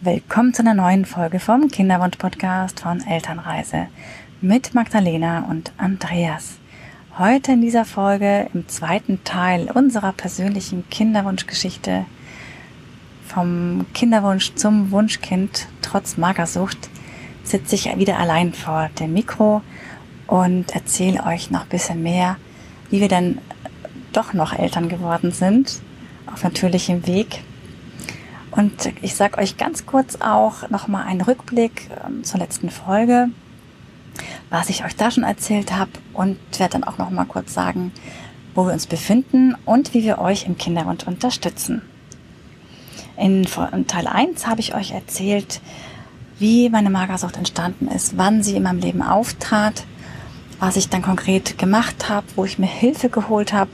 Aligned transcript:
Willkommen 0.00 0.54
zu 0.54 0.62
einer 0.62 0.74
neuen 0.74 1.04
Folge 1.04 1.40
vom 1.40 1.66
Kinderwunsch-Podcast 1.66 2.78
von 2.78 3.04
Elternreise 3.04 3.88
mit 4.40 4.72
Magdalena 4.72 5.40
und 5.50 5.72
Andreas. 5.76 6.58
Heute 7.18 7.50
in 7.50 7.62
dieser 7.62 7.84
Folge 7.84 8.48
im 8.54 8.68
zweiten 8.68 9.24
Teil 9.24 9.68
unserer 9.68 10.12
persönlichen 10.12 10.88
Kinderwunschgeschichte 10.88 12.06
vom 13.26 13.86
Kinderwunsch 13.92 14.54
zum 14.54 14.92
Wunschkind 14.92 15.66
trotz 15.82 16.16
Magersucht 16.16 16.78
sitze 17.42 17.74
ich 17.74 17.98
wieder 17.98 18.20
allein 18.20 18.52
vor 18.52 18.90
dem 19.00 19.14
Mikro 19.14 19.62
und 20.28 20.76
erzähle 20.76 21.26
euch 21.26 21.50
noch 21.50 21.62
ein 21.62 21.70
bisschen 21.70 22.04
mehr, 22.04 22.36
wie 22.90 23.00
wir 23.00 23.08
denn 23.08 23.38
doch 24.12 24.32
noch 24.32 24.56
Eltern 24.56 24.88
geworden 24.88 25.32
sind, 25.32 25.80
auf 26.32 26.44
natürlichem 26.44 27.04
Weg 27.08 27.40
und 28.58 28.92
ich 29.02 29.14
sage 29.14 29.38
euch 29.38 29.56
ganz 29.56 29.86
kurz 29.86 30.16
auch 30.16 30.68
nochmal 30.68 31.04
einen 31.06 31.20
Rückblick 31.20 31.88
ähm, 32.04 32.24
zur 32.24 32.40
letzten 32.40 32.70
Folge, 32.70 33.28
was 34.50 34.68
ich 34.68 34.84
euch 34.84 34.96
da 34.96 35.12
schon 35.12 35.22
erzählt 35.22 35.72
habe 35.72 35.92
und 36.12 36.36
werde 36.58 36.72
dann 36.72 36.82
auch 36.82 36.98
nochmal 36.98 37.26
kurz 37.26 37.54
sagen, 37.54 37.92
wo 38.56 38.66
wir 38.66 38.72
uns 38.72 38.88
befinden 38.88 39.54
und 39.64 39.94
wie 39.94 40.02
wir 40.02 40.18
euch 40.18 40.44
im 40.46 40.58
Kinderwunsch 40.58 41.06
unterstützen. 41.06 41.82
In 43.16 43.46
Teil 43.86 44.08
1 44.08 44.48
habe 44.48 44.60
ich 44.60 44.74
euch 44.74 44.90
erzählt, 44.90 45.60
wie 46.40 46.68
meine 46.68 46.90
Magersucht 46.90 47.36
entstanden 47.36 47.86
ist, 47.86 48.16
wann 48.16 48.42
sie 48.42 48.56
in 48.56 48.64
meinem 48.64 48.80
Leben 48.80 49.02
auftrat, 49.02 49.84
was 50.58 50.74
ich 50.74 50.88
dann 50.88 51.02
konkret 51.02 51.58
gemacht 51.58 52.08
habe, 52.08 52.26
wo 52.34 52.44
ich 52.44 52.58
mir 52.58 52.66
Hilfe 52.66 53.08
geholt 53.08 53.52
habe, 53.52 53.70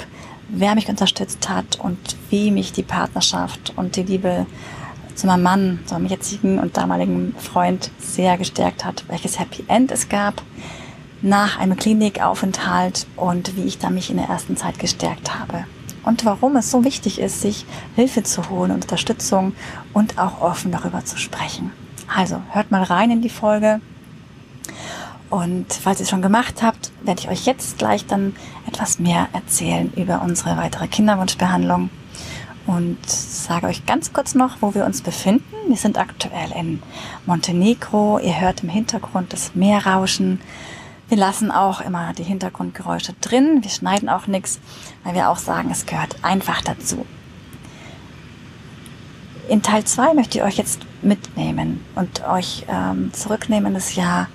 wer 0.56 0.74
mich 0.74 0.88
unterstützt 0.88 1.48
hat 1.48 1.78
und 1.80 1.98
wie 2.30 2.50
mich 2.50 2.72
die 2.72 2.82
Partnerschaft 2.82 3.72
und 3.76 3.96
die 3.96 4.02
Liebe 4.02 4.46
zu 5.14 5.26
meinem 5.26 5.42
Mann, 5.42 5.78
zu 5.86 5.94
meinem 5.94 6.06
jetzigen 6.06 6.58
und 6.58 6.76
damaligen 6.76 7.34
Freund 7.38 7.90
sehr 7.98 8.36
gestärkt 8.36 8.84
hat, 8.84 9.04
welches 9.08 9.38
Happy 9.38 9.64
End 9.68 9.92
es 9.92 10.08
gab 10.08 10.42
nach 11.22 11.58
einem 11.58 11.76
Klinikaufenthalt 11.76 13.06
und 13.16 13.56
wie 13.56 13.64
ich 13.64 13.78
da 13.78 13.90
mich 13.90 14.10
in 14.10 14.16
der 14.16 14.28
ersten 14.28 14.56
Zeit 14.56 14.78
gestärkt 14.78 15.38
habe. 15.38 15.64
Und 16.04 16.24
warum 16.26 16.56
es 16.56 16.70
so 16.70 16.84
wichtig 16.84 17.18
ist, 17.18 17.40
sich 17.40 17.64
Hilfe 17.96 18.22
zu 18.22 18.50
holen 18.50 18.70
und 18.70 18.82
Unterstützung 18.82 19.54
und 19.94 20.18
auch 20.18 20.42
offen 20.42 20.70
darüber 20.70 21.04
zu 21.04 21.16
sprechen. 21.16 21.72
Also 22.14 22.42
hört 22.50 22.70
mal 22.70 22.82
rein 22.82 23.10
in 23.10 23.22
die 23.22 23.30
Folge. 23.30 23.80
Und 25.30 25.72
falls 25.72 26.00
ihr 26.00 26.04
es 26.04 26.10
schon 26.10 26.20
gemacht 26.20 26.62
habt, 26.62 26.92
werde 27.04 27.20
ich 27.20 27.28
euch 27.28 27.46
jetzt 27.46 27.78
gleich 27.78 28.06
dann 28.06 28.34
etwas 28.66 28.98
mehr 28.98 29.28
erzählen 29.32 29.92
über 29.94 30.22
unsere 30.22 30.56
weitere 30.56 30.88
Kinderwunschbehandlung 30.88 31.90
und 32.66 32.98
sage 33.06 33.66
euch 33.66 33.84
ganz 33.84 34.12
kurz 34.12 34.34
noch, 34.34 34.56
wo 34.60 34.74
wir 34.74 34.84
uns 34.86 35.02
befinden. 35.02 35.44
Wir 35.68 35.76
sind 35.76 35.98
aktuell 35.98 36.50
in 36.58 36.82
Montenegro. 37.26 38.18
Ihr 38.18 38.40
hört 38.40 38.62
im 38.62 38.70
Hintergrund 38.70 39.32
das 39.32 39.54
Meer 39.54 39.86
rauschen. 39.86 40.40
Wir 41.08 41.18
lassen 41.18 41.50
auch 41.50 41.82
immer 41.82 42.14
die 42.14 42.22
Hintergrundgeräusche 42.22 43.12
drin. 43.20 43.62
Wir 43.62 43.70
schneiden 43.70 44.08
auch 44.08 44.26
nichts, 44.26 44.60
weil 45.02 45.14
wir 45.14 45.28
auch 45.28 45.36
sagen, 45.36 45.70
es 45.70 45.84
gehört 45.84 46.16
einfach 46.22 46.62
dazu. 46.62 47.04
In 49.48 49.60
Teil 49.60 49.84
2 49.84 50.14
möchte 50.14 50.38
ich 50.38 50.44
euch 50.44 50.56
jetzt 50.56 50.80
mitnehmen 51.02 51.84
und 51.94 52.26
euch 52.26 52.64
ähm, 52.66 53.12
zurücknehmen 53.12 53.66
in 53.68 53.74
das 53.74 53.94
Jahr 53.94 54.28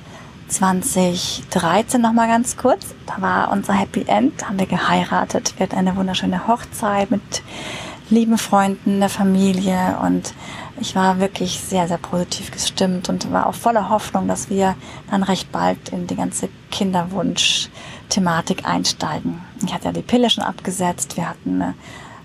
2013 0.49 2.01
nochmal 2.01 2.27
ganz 2.27 2.57
kurz. 2.57 2.87
Da 3.05 3.21
war 3.21 3.51
unser 3.51 3.73
Happy 3.73 4.05
End, 4.07 4.47
haben 4.47 4.59
wir 4.59 4.65
geheiratet. 4.65 5.53
Wir 5.57 5.65
hatten 5.65 5.77
eine 5.77 5.95
wunderschöne 5.95 6.47
Hochzeit 6.47 7.11
mit 7.11 7.43
lieben 8.09 8.37
Freunden, 8.37 8.99
der 8.99 9.09
Familie 9.09 9.97
und 10.03 10.33
ich 10.81 10.95
war 10.95 11.19
wirklich 11.19 11.59
sehr, 11.59 11.87
sehr 11.87 11.97
positiv 11.97 12.51
gestimmt 12.51 13.09
und 13.09 13.31
war 13.31 13.47
auch 13.47 13.53
voller 13.53 13.89
Hoffnung, 13.89 14.27
dass 14.27 14.49
wir 14.49 14.75
dann 15.11 15.23
recht 15.23 15.51
bald 15.51 15.89
in 15.89 16.07
die 16.07 16.15
ganze 16.15 16.49
Kinderwunsch-Thematik 16.71 18.65
einsteigen. 18.65 19.41
Ich 19.63 19.73
hatte 19.73 19.85
ja 19.85 19.91
die 19.91 20.01
Pille 20.01 20.29
schon 20.29 20.43
abgesetzt, 20.43 21.17
wir 21.17 21.29
hatten 21.29 21.61
eine 21.61 21.75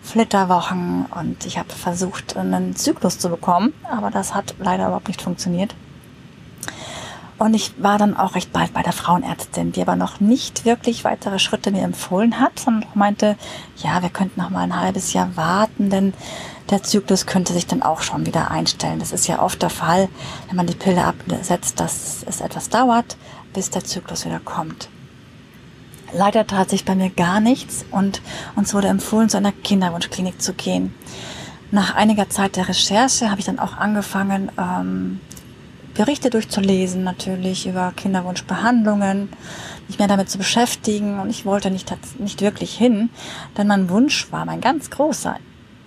Flitterwochen 0.02 1.06
und 1.20 1.44
ich 1.46 1.58
habe 1.58 1.70
versucht, 1.70 2.36
einen 2.36 2.76
Zyklus 2.76 3.18
zu 3.18 3.28
bekommen, 3.28 3.72
aber 3.90 4.10
das 4.10 4.34
hat 4.34 4.54
leider 4.58 4.86
überhaupt 4.86 5.08
nicht 5.08 5.22
funktioniert. 5.22 5.74
Und 7.36 7.54
ich 7.54 7.82
war 7.82 7.98
dann 7.98 8.16
auch 8.16 8.36
recht 8.36 8.52
bald 8.52 8.72
bei 8.72 8.82
der 8.82 8.92
Frauenärztin, 8.92 9.72
die 9.72 9.82
aber 9.82 9.96
noch 9.96 10.20
nicht 10.20 10.64
wirklich 10.64 11.04
weitere 11.04 11.38
Schritte 11.38 11.72
mir 11.72 11.82
empfohlen 11.82 12.38
hat, 12.38 12.60
sondern 12.60 12.88
meinte, 12.94 13.36
ja, 13.78 14.02
wir 14.02 14.08
könnten 14.08 14.40
noch 14.40 14.50
mal 14.50 14.60
ein 14.60 14.80
halbes 14.80 15.12
Jahr 15.12 15.36
warten, 15.36 15.90
denn 15.90 16.14
der 16.70 16.82
Zyklus 16.82 17.26
könnte 17.26 17.52
sich 17.52 17.66
dann 17.66 17.82
auch 17.82 18.02
schon 18.02 18.24
wieder 18.24 18.50
einstellen. 18.50 19.00
Das 19.00 19.12
ist 19.12 19.26
ja 19.26 19.42
oft 19.42 19.60
der 19.62 19.70
Fall, 19.70 20.08
wenn 20.46 20.56
man 20.56 20.66
die 20.66 20.76
Pille 20.76 21.04
absetzt, 21.04 21.80
dass 21.80 22.24
es 22.26 22.40
etwas 22.40 22.68
dauert, 22.68 23.16
bis 23.52 23.70
der 23.70 23.84
Zyklus 23.84 24.24
wieder 24.24 24.40
kommt. 24.40 24.88
Leider 26.12 26.46
tat 26.46 26.70
sich 26.70 26.84
bei 26.84 26.94
mir 26.94 27.10
gar 27.10 27.40
nichts 27.40 27.84
und 27.90 28.22
uns 28.54 28.72
wurde 28.72 28.86
empfohlen, 28.86 29.28
zu 29.28 29.36
einer 29.36 29.50
Kinderwunschklinik 29.50 30.40
zu 30.40 30.54
gehen. 30.54 30.94
Nach 31.72 31.96
einiger 31.96 32.30
Zeit 32.30 32.54
der 32.54 32.68
Recherche 32.68 33.30
habe 33.30 33.40
ich 33.40 33.46
dann 33.46 33.58
auch 33.58 33.76
angefangen, 33.76 34.52
ähm, 34.56 35.20
Berichte 35.94 36.28
durchzulesen, 36.28 37.04
natürlich 37.04 37.66
über 37.68 37.92
Kinderwunschbehandlungen, 37.96 39.28
mich 39.86 39.98
mehr 39.98 40.08
damit 40.08 40.28
zu 40.28 40.38
beschäftigen. 40.38 41.20
Und 41.20 41.30
ich 41.30 41.46
wollte 41.46 41.70
nicht, 41.70 41.94
nicht 42.18 42.40
wirklich 42.40 42.74
hin, 42.74 43.10
denn 43.56 43.68
mein 43.68 43.88
Wunsch 43.88 44.30
war, 44.32 44.44
mein 44.44 44.60
ganz 44.60 44.90
großer, 44.90 45.36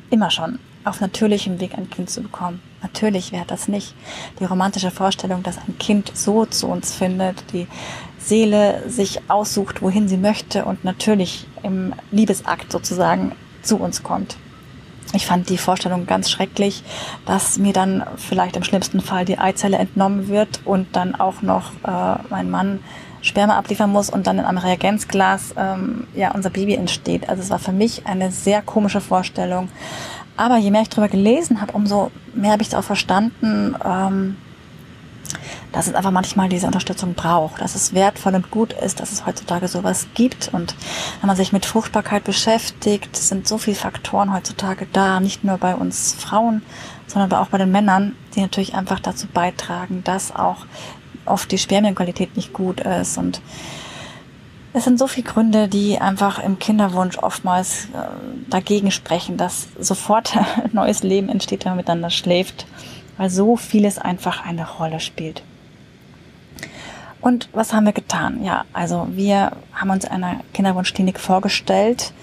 immer 0.09 0.31
schon, 0.31 0.59
auf 0.85 1.01
natürlichem 1.01 1.59
Weg 1.59 1.77
ein 1.77 1.89
Kind 1.89 2.09
zu 2.09 2.21
bekommen. 2.21 2.61
Natürlich 2.81 3.33
wäre 3.33 3.45
das 3.45 3.67
nicht 3.67 3.95
die 4.39 4.45
romantische 4.45 4.91
Vorstellung, 4.91 5.43
dass 5.43 5.57
ein 5.57 5.77
Kind 5.77 6.11
so 6.15 6.45
zu 6.45 6.67
uns 6.67 6.93
findet, 6.93 7.51
die 7.51 7.67
Seele 8.17 8.89
sich 8.89 9.29
aussucht, 9.29 9.81
wohin 9.81 10.07
sie 10.07 10.17
möchte 10.17 10.63
und 10.63 10.85
natürlich 10.85 11.47
im 11.63 11.93
Liebesakt 12.11 12.71
sozusagen 12.71 13.33
zu 13.61 13.77
uns 13.77 14.03
kommt. 14.03 14.37
Ich 15.13 15.25
fand 15.25 15.49
die 15.49 15.57
Vorstellung 15.57 16.05
ganz 16.05 16.29
schrecklich, 16.29 16.83
dass 17.25 17.57
mir 17.57 17.73
dann 17.73 18.03
vielleicht 18.17 18.57
im 18.57 18.63
schlimmsten 18.63 18.99
Fall 18.99 19.25
die 19.25 19.37
Eizelle 19.37 19.77
entnommen 19.77 20.27
wird 20.27 20.61
und 20.65 20.95
dann 20.95 21.15
auch 21.15 21.41
noch 21.41 21.71
äh, 21.85 22.19
mein 22.29 22.49
Mann 22.49 22.79
Sperma 23.21 23.57
abliefern 23.57 23.91
muss 23.91 24.09
und 24.09 24.27
dann 24.27 24.39
in 24.39 24.45
einem 24.45 24.57
Reagenzglas 24.57 25.53
ähm, 25.57 26.07
ja 26.13 26.31
unser 26.31 26.49
Baby 26.49 26.75
entsteht. 26.75 27.29
Also 27.29 27.41
es 27.41 27.49
war 27.49 27.59
für 27.59 27.71
mich 27.71 28.05
eine 28.05 28.31
sehr 28.31 28.61
komische 28.61 29.01
Vorstellung. 29.01 29.69
Aber 30.35 30.57
je 30.57 30.69
mehr 30.69 30.83
ich 30.83 30.89
darüber 30.89 31.07
gelesen 31.09 31.61
habe, 31.61 31.73
umso 31.73 32.11
mehr 32.35 32.51
habe 32.51 32.61
ich 32.61 32.69
es 32.69 32.75
auch 32.75 32.83
verstanden, 32.83 33.75
ähm, 33.83 34.37
dass 35.77 35.85
es 35.85 35.93
einfach 35.93 36.09
manchmal 36.09 36.49
diese 36.49 36.65
Unterstützung 36.65 37.13
braucht, 37.13 37.61
dass 37.61 37.75
es 37.75 37.93
wertvoll 37.93 38.33
und 38.33 38.49
gut 38.49 38.73
ist, 38.73 38.99
dass 38.99 39.11
es 39.11 39.27
heutzutage 39.27 39.67
sowas 39.67 40.07
gibt. 40.15 40.49
Und 40.51 40.75
wenn 41.21 41.27
man 41.27 41.35
sich 41.35 41.53
mit 41.53 41.67
Fruchtbarkeit 41.67 42.23
beschäftigt, 42.23 43.15
sind 43.15 43.47
so 43.47 43.59
viele 43.59 43.75
Faktoren 43.75 44.33
heutzutage 44.33 44.87
da, 44.91 45.19
nicht 45.19 45.43
nur 45.43 45.59
bei 45.59 45.75
uns 45.75 46.15
Frauen, 46.15 46.63
sondern 47.05 47.31
auch 47.33 47.49
bei 47.49 47.59
den 47.59 47.69
Männern, 47.69 48.15
die 48.33 48.41
natürlich 48.41 48.73
einfach 48.73 48.99
dazu 48.99 49.27
beitragen, 49.27 50.03
dass 50.03 50.35
auch 50.35 50.65
oft 51.25 51.51
die 51.51 51.59
Spermienqualität 51.59 52.35
nicht 52.35 52.53
gut 52.53 52.79
ist 52.79 53.19
und 53.19 53.39
es 54.73 54.83
sind 54.83 54.97
so 54.97 55.05
viele 55.05 55.27
Gründe, 55.27 55.67
die 55.67 55.99
einfach 55.99 56.39
im 56.39 56.57
Kinderwunsch 56.57 57.19
oftmals 57.19 57.85
äh, 57.85 58.49
dagegen 58.49 58.89
sprechen, 58.89 59.37
dass 59.37 59.67
sofort 59.79 60.35
neues 60.73 61.03
Leben 61.03 61.29
entsteht, 61.29 61.65
wenn 61.65 61.73
man 61.73 61.77
miteinander 61.77 62.09
schläft, 62.09 62.65
weil 63.17 63.29
so 63.29 63.57
vieles 63.57 63.99
einfach 63.99 64.43
eine 64.43 64.67
Rolle 64.67 64.99
spielt. 64.99 65.43
Und 67.21 67.49
was 67.53 67.73
haben 67.73 67.85
wir 67.85 67.93
getan? 67.93 68.43
Ja, 68.43 68.65
also 68.73 69.07
wir 69.11 69.51
haben 69.73 69.89
uns 69.89 70.05
einer 70.05 70.41
Kinderwunschklinik 70.53 71.19
vorgestellt 71.19 72.13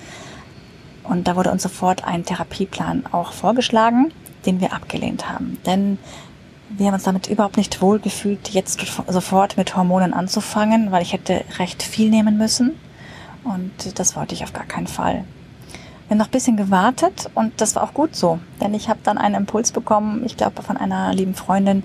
und 1.02 1.28
da 1.28 1.36
wurde 1.36 1.50
uns 1.50 1.62
sofort 1.62 2.04
ein 2.04 2.24
Therapieplan 2.24 3.04
auch 3.12 3.32
vorgeschlagen, 3.32 4.12
den 4.46 4.60
wir 4.60 4.72
abgelehnt 4.72 5.28
haben. 5.28 5.58
Denn 5.66 5.98
wir 6.70 6.86
haben 6.86 6.94
uns 6.94 7.04
damit 7.04 7.26
überhaupt 7.28 7.56
nicht 7.56 7.82
wohlgefühlt, 7.82 8.48
jetzt 8.50 8.80
sofort 9.06 9.56
mit 9.56 9.76
Hormonen 9.76 10.14
anzufangen, 10.14 10.90
weil 10.92 11.02
ich 11.02 11.12
hätte 11.12 11.44
recht 11.58 11.82
viel 11.82 12.10
nehmen 12.10 12.38
müssen 12.38 12.72
und 13.44 13.98
das 13.98 14.16
wollte 14.16 14.34
ich 14.34 14.42
auf 14.42 14.52
gar 14.52 14.64
keinen 14.64 14.86
Fall. 14.86 15.24
Wir 16.06 16.10
haben 16.10 16.18
noch 16.18 16.28
ein 16.28 16.32
bisschen 16.32 16.56
gewartet 16.56 17.30
und 17.34 17.60
das 17.60 17.76
war 17.76 17.82
auch 17.82 17.94
gut 17.94 18.16
so, 18.16 18.38
denn 18.60 18.74
ich 18.74 18.88
habe 18.88 19.00
dann 19.02 19.18
einen 19.18 19.34
Impuls 19.34 19.72
bekommen, 19.72 20.22
ich 20.24 20.36
glaube 20.36 20.62
von 20.62 20.76
einer 20.76 21.14
lieben 21.14 21.34
Freundin, 21.34 21.82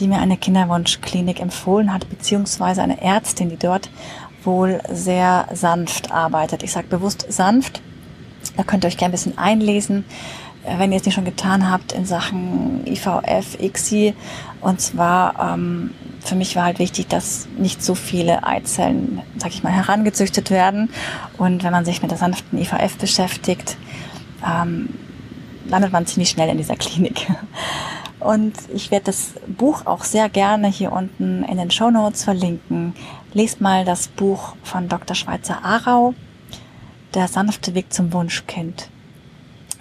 die 0.00 0.08
mir 0.08 0.18
eine 0.18 0.36
Kinderwunschklinik 0.36 1.40
empfohlen 1.40 1.92
hat, 1.92 2.08
beziehungsweise 2.08 2.82
eine 2.82 3.00
Ärztin, 3.00 3.50
die 3.50 3.58
dort 3.58 3.90
wohl 4.44 4.80
sehr 4.90 5.48
sanft 5.52 6.10
arbeitet. 6.10 6.62
Ich 6.62 6.72
sage 6.72 6.88
bewusst 6.88 7.26
sanft. 7.28 7.82
Da 8.56 8.62
könnt 8.62 8.84
ihr 8.84 8.88
euch 8.88 8.96
gerne 8.96 9.10
ein 9.10 9.12
bisschen 9.12 9.38
einlesen, 9.38 10.04
äh, 10.64 10.78
wenn 10.78 10.92
ihr 10.92 10.98
es 10.98 11.04
nicht 11.04 11.14
schon 11.14 11.24
getan 11.24 11.70
habt 11.70 11.92
in 11.92 12.06
Sachen 12.06 12.86
IVF, 12.86 13.60
ICSI. 13.60 14.14
Und 14.60 14.80
zwar, 14.80 15.54
ähm, 15.54 15.90
für 16.20 16.34
mich 16.34 16.56
war 16.56 16.64
halt 16.64 16.78
wichtig, 16.78 17.08
dass 17.08 17.48
nicht 17.58 17.82
so 17.82 17.94
viele 17.94 18.44
Eizellen, 18.44 19.20
sag 19.36 19.50
ich 19.50 19.62
mal, 19.62 19.72
herangezüchtet 19.72 20.50
werden. 20.50 20.90
Und 21.36 21.62
wenn 21.62 21.72
man 21.72 21.84
sich 21.84 22.02
mit 22.02 22.10
der 22.10 22.18
sanften 22.18 22.58
IVF 22.58 22.96
beschäftigt, 22.96 23.76
ähm, 24.46 24.88
landet 25.66 25.92
man 25.92 26.06
ziemlich 26.06 26.30
schnell 26.30 26.48
in 26.48 26.56
dieser 26.56 26.76
Klinik. 26.76 27.26
Und 28.20 28.54
ich 28.72 28.90
werde 28.90 29.06
das 29.06 29.32
Buch 29.46 29.86
auch 29.86 30.04
sehr 30.04 30.28
gerne 30.28 30.68
hier 30.68 30.92
unten 30.92 31.42
in 31.44 31.56
den 31.56 31.70
Show 31.70 31.90
Notes 31.90 32.24
verlinken. 32.24 32.94
Lest 33.32 33.60
mal 33.60 33.84
das 33.84 34.08
Buch 34.08 34.54
von 34.62 34.88
Dr. 34.88 35.16
Schweizer 35.16 35.64
Arau, 35.64 36.14
Der 37.14 37.26
sanfte 37.26 37.74
Weg 37.74 37.92
zum 37.92 38.12
Wunschkind. 38.12 38.88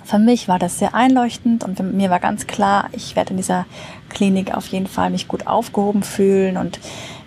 Für 0.04 0.18
mich 0.18 0.48
war 0.48 0.58
das 0.58 0.80
sehr 0.80 0.96
einleuchtend 0.96 1.64
und 1.64 1.80
mir 1.94 2.10
war 2.10 2.20
ganz 2.20 2.48
klar, 2.48 2.90
ich 2.94 3.16
werde 3.16 3.32
in 3.32 3.38
dieser 3.38 3.68
Klinik 4.10 4.56
auf 4.56 4.66
jeden 4.70 4.88
Fall 4.88 5.12
mich 5.12 5.28
gut 5.28 5.46
aufgehoben 5.46 6.02
fühlen 6.02 6.58
und 6.58 6.80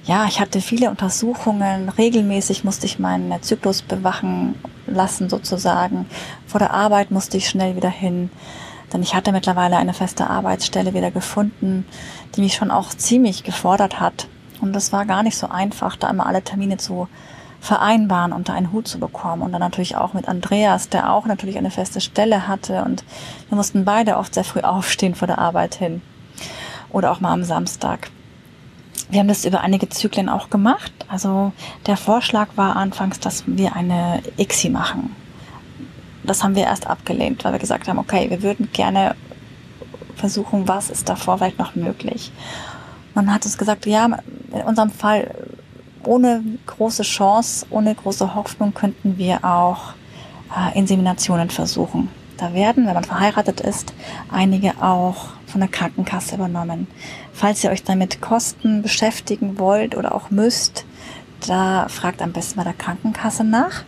ja, 0.05 0.26
ich 0.26 0.41
hatte 0.41 0.61
viele 0.61 0.91
Untersuchungen. 0.91 1.88
Regelmäßig 1.91 2.65
musste 2.65 2.87
ich 2.87 2.99
meinen 2.99 3.41
Zyklus 3.41 3.82
bewachen 3.82 4.56
lassen 4.88 5.31
sozusagen. 5.31 6.06
Vor 6.49 6.58
der 6.58 6.73
Arbeit 6.73 7.12
musste 7.12 7.37
ich 7.37 7.49
schnell 7.49 7.76
wieder 7.76 7.88
hin. 7.88 8.31
Denn 8.93 9.03
ich 9.03 9.15
hatte 9.15 9.33
mittlerweile 9.33 9.77
eine 9.77 9.94
feste 9.94 10.29
Arbeitsstelle 10.29 10.94
wieder 10.94 11.11
gefunden, 11.11 11.87
die 12.35 12.43
mich 12.43 12.55
schon 12.55 12.71
auch 12.71 12.91
ziemlich 12.91 13.44
gefordert 13.44 14.00
hat. 14.00 14.29
Und 14.61 14.77
es 14.77 14.93
war 14.93 15.06
gar 15.06 15.23
nicht 15.23 15.37
so 15.37 15.49
einfach, 15.49 15.97
da 15.97 16.11
immer 16.11 16.27
alle 16.27 16.43
Termine 16.43 16.77
zu 16.77 17.09
vereinbaren, 17.61 18.33
unter 18.33 18.55
einen 18.55 18.73
Hut 18.73 18.89
zu 18.89 18.99
bekommen. 18.99 19.43
Und 19.43 19.53
dann 19.53 19.61
natürlich 19.61 19.97
auch 19.97 20.12
mit 20.12 20.29
Andreas, 20.29 20.89
der 20.89 21.12
auch 21.12 21.27
natürlich 21.27 21.56
eine 21.56 21.71
feste 21.71 22.00
Stelle 22.00 22.49
hatte. 22.49 22.85
Und 22.85 23.05
wir 23.49 23.56
mussten 23.56 23.85
beide 23.85 24.17
oft 24.19 24.35
sehr 24.35 24.44
früh 24.44 24.61
aufstehen 24.62 25.15
vor 25.15 25.29
der 25.29 25.39
Arbeit 25.39 25.77
hin. 25.77 26.03
Oder 26.91 27.12
auch 27.12 27.21
mal 27.21 27.33
am 27.33 27.44
Samstag. 27.44 28.11
Wir 29.09 29.21
haben 29.21 29.29
das 29.29 29.44
über 29.44 29.61
einige 29.61 29.89
Zyklen 29.89 30.29
auch 30.29 30.50
gemacht. 30.50 30.93
Also 31.09 31.53
der 31.87 31.97
Vorschlag 31.97 32.49
war 32.56 32.77
anfangs, 32.77 33.21
dass 33.21 33.44
wir 33.47 33.75
eine 33.77 34.23
ICSI 34.39 34.71
machen. 34.71 35.15
Das 36.24 36.42
haben 36.42 36.54
wir 36.54 36.64
erst 36.64 36.86
abgelehnt, 36.86 37.44
weil 37.44 37.52
wir 37.52 37.58
gesagt 37.58 37.88
haben, 37.88 37.98
okay, 37.98 38.30
wir 38.30 38.42
würden 38.42 38.69
gerne 38.72 39.14
versuchen, 40.16 40.69
was 40.69 40.90
ist 40.90 41.08
davor 41.08 41.38
vielleicht 41.38 41.58
noch 41.58 41.74
möglich. 41.74 42.32
Man 43.14 43.32
hat 43.32 43.44
uns 43.44 43.58
gesagt, 43.58 43.86
ja, 43.86 44.06
in 44.52 44.62
unserem 44.62 44.90
Fall 44.90 45.34
ohne 46.04 46.42
große 46.66 47.02
Chance, 47.02 47.66
ohne 47.70 47.94
große 47.94 48.34
Hoffnung 48.34 48.74
könnten 48.74 49.19
wir 49.19 49.44
auch 49.44 49.94
äh, 50.56 50.78
Inseminationen 50.78 51.50
versuchen. 51.50 52.08
Da 52.38 52.54
werden, 52.54 52.86
wenn 52.86 52.94
man 52.94 53.04
verheiratet 53.04 53.60
ist, 53.60 53.92
einige 54.30 54.82
auch 54.82 55.28
von 55.46 55.60
der 55.60 55.69
Krankenkasse 55.69 56.34
übernommen. 56.36 56.86
Falls 57.32 57.62
ihr 57.62 57.70
euch 57.70 57.84
damit 57.84 58.20
Kosten 58.20 58.82
beschäftigen 58.82 59.58
wollt 59.58 59.96
oder 59.96 60.14
auch 60.14 60.30
müsst, 60.30 60.84
da 61.46 61.88
fragt 61.88 62.22
am 62.22 62.32
besten 62.32 62.56
bei 62.56 62.64
der 62.64 62.72
Krankenkasse 62.72 63.44
nach 63.44 63.84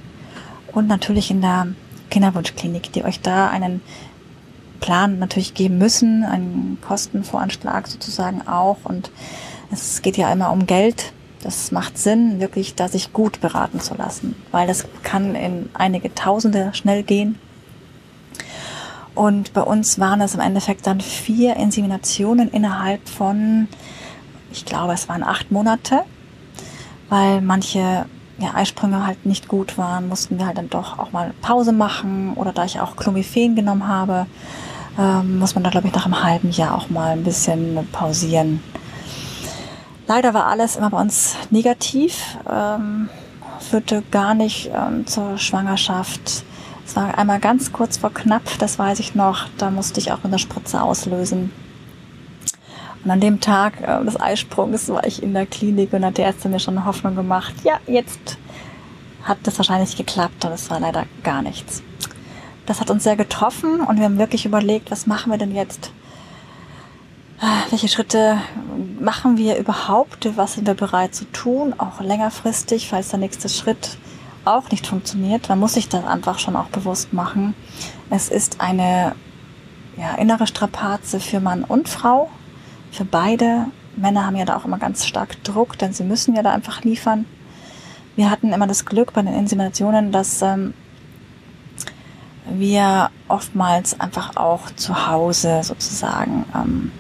und 0.73 0.87
natürlich 0.89 1.31
in 1.31 1.41
der 1.41 1.69
Kinderwunschklinik, 2.15 2.93
die 2.93 3.05
euch 3.05 3.21
da 3.21 3.49
einen 3.49 3.83
Plan 4.81 5.19
natürlich 5.19 5.55
geben 5.55 5.79
müssen, 5.79 6.25
einen 6.25 6.79
Kostenvoranschlag 6.81 7.87
sozusagen 7.89 8.47
auch. 8.47 8.79
Und 8.85 9.11
es 9.71 10.01
geht 10.01 10.17
ja 10.17 10.33
immer 10.33 10.51
um 10.53 10.67
Geld 10.67 11.13
das 11.45 11.71
macht 11.73 11.99
Sinn, 11.99 12.41
wirklich 12.41 12.75
da 12.75 12.89
sich 12.89 13.13
gut 13.13 13.41
beraten 13.41 13.79
zu 13.79 13.95
lassen, 13.95 14.35
weil 14.51 14.67
das 14.67 14.87
kann 15.03 15.35
in 15.35 15.69
einige 15.75 16.15
Tausende 16.15 16.71
schnell 16.73 17.03
gehen. 17.03 17.39
Und 19.15 19.53
bei 19.53 19.61
uns 19.61 20.01
waren 20.01 20.23
es 20.23 20.35
im 20.35 20.41
Endeffekt 20.41 20.87
dann 20.87 21.01
vier 21.01 21.57
Inseminationen 21.57 22.51
innerhalb 22.51 23.07
von, 23.09 23.69
ich 24.51 24.65
glaube, 24.65 24.95
es 24.95 25.09
waren 25.09 25.23
acht 25.23 25.53
Monate, 25.53 26.01
weil 27.11 27.43
manche 27.43 28.07
ja, 28.39 28.55
Eisprünge 28.55 29.07
halt 29.07 29.27
nicht 29.27 29.49
gut 29.49 29.79
waren, 29.79 30.09
mussten 30.09 30.39
wir 30.39 30.47
halt 30.47 30.59
dann 30.59 30.71
doch 30.71 30.99
auch 30.99 31.13
mal 31.13 31.33
Pause 31.41 31.73
machen. 31.73 32.35
Oder 32.35 32.53
da 32.53 32.65
ich 32.65 32.81
auch 32.81 32.97
Clomiphen 32.97 33.55
genommen 33.55 33.87
habe, 33.87 34.27
ähm, 34.99 35.39
muss 35.39 35.55
man 35.55 35.65
da, 35.65 35.71
glaube 35.71 35.89
ich, 35.89 35.95
nach 35.95 36.07
einem 36.07 36.23
halben 36.23 36.51
Jahr 36.51 36.77
auch 36.77 36.91
mal 36.91 37.13
ein 37.13 37.25
bisschen 37.25 37.87
pausieren. 37.93 38.63
Leider 40.07 40.35
war 40.35 40.47
alles 40.47 40.77
immer 40.77 40.91
bei 40.91 41.01
uns 41.01 41.35
negativ, 41.51 42.37
ähm, 42.51 43.09
führte 43.59 44.03
gar 44.11 44.35
nicht 44.35 44.71
ähm, 44.75 45.07
zur 45.07 45.39
Schwangerschaft. 45.39 46.45
Es 46.87 46.95
war 46.95 47.17
einmal 47.17 47.41
ganz 47.41 47.73
kurz 47.73 47.97
vor 47.97 48.13
knapp, 48.13 48.43
das 48.59 48.79
weiß 48.79 48.99
ich 49.01 49.15
noch, 49.15 49.47
da 49.57 49.71
musste 49.71 50.01
ich 50.01 50.13
auch 50.13 50.23
eine 50.23 50.39
Spritze 50.39 50.83
auslösen. 50.83 51.51
Und 53.05 53.11
an 53.11 53.21
dem 53.21 53.41
Tag 53.41 53.81
äh, 53.81 54.05
des 54.05 54.19
Eisprungs 54.19 54.89
war 54.89 55.07
ich 55.07 55.23
in 55.23 55.35
der 55.35 55.47
Klinik 55.47 55.93
und 55.93 56.05
hat 56.05 56.19
die 56.19 56.23
Ärztin 56.23 56.51
mir 56.51 56.61
schon 56.61 56.77
eine 56.77 56.87
Hoffnung 56.87 57.15
gemacht, 57.15 57.55
ja, 57.63 57.79
jetzt 57.87 58.39
hat 59.23 59.39
das 59.45 59.59
wahrscheinlich 59.59 59.97
geklappt 59.97 60.45
und 60.45 60.53
es 60.53 60.71
war 60.71 60.81
leider 60.81 61.05
gar 61.23 61.43
nichts. 61.43 61.83
Das 62.67 62.81
hat 62.81 62.91
uns 62.91 63.05
sehr 63.05 63.17
getroffen 63.17 63.81
und 63.81 63.99
wir 63.99 64.05
haben 64.05 64.19
wirklich 64.19 64.47
überlegt, 64.47 64.91
was 64.91 65.07
machen 65.07 65.31
wir 65.31 65.39
denn 65.39 65.55
jetzt? 65.55 65.93
welche 67.71 67.89
Schritte 67.89 68.39
machen 69.01 69.37
wir 69.37 69.57
überhaupt? 69.59 70.29
Was 70.37 70.55
sind 70.55 70.67
wir 70.67 70.75
bereit 70.75 71.15
zu 71.15 71.25
tun? 71.33 71.75
Auch 71.77 72.01
längerfristig, 72.01 72.89
falls 72.89 73.09
der 73.09 73.19
nächste 73.19 73.49
Schritt 73.49 73.99
auch 74.45 74.71
nicht 74.71 74.87
funktioniert, 74.87 75.49
dann 75.49 75.59
muss 75.59 75.77
ich 75.77 75.89
das 75.89 76.05
einfach 76.05 76.39
schon 76.39 76.57
auch 76.57 76.67
bewusst 76.67 77.13
machen. 77.13 77.55
Es 78.11 78.29
ist 78.29 78.61
eine 78.61 79.15
ja, 79.97 80.15
innere 80.15 80.47
Strapaze 80.47 81.19
für 81.21 81.41
Mann 81.41 81.65
und 81.65 81.89
Frau, 81.89 82.31
für 82.95 83.05
beide. 83.05 83.67
Männer 83.97 84.27
haben 84.27 84.37
ja 84.37 84.45
da 84.45 84.57
auch 84.57 84.65
immer 84.65 84.79
ganz 84.79 85.07
stark 85.07 85.43
Druck, 85.45 85.79
denn 85.79 85.93
sie 85.93 86.05
müssen 86.05 86.35
ja 86.35 86.43
da 86.43 86.53
einfach 86.53 86.83
liefern. 86.83 87.27
Wir 88.17 88.31
hatten 88.31 88.53
immer 88.53 88.67
das 88.67 88.87
Glück 88.87 89.13
bei 89.13 89.23
den 89.23 89.35
Inseminationen, 89.35 90.13
dass 90.13 90.43
ähm, 90.43 90.75
wir 92.49 93.11
oftmals 93.29 93.99
einfach 93.99 94.37
auch 94.37 94.71
zu 94.77 95.09
Hause 95.09 95.63
sozusagen 95.63 96.45
ähm, 96.55 96.93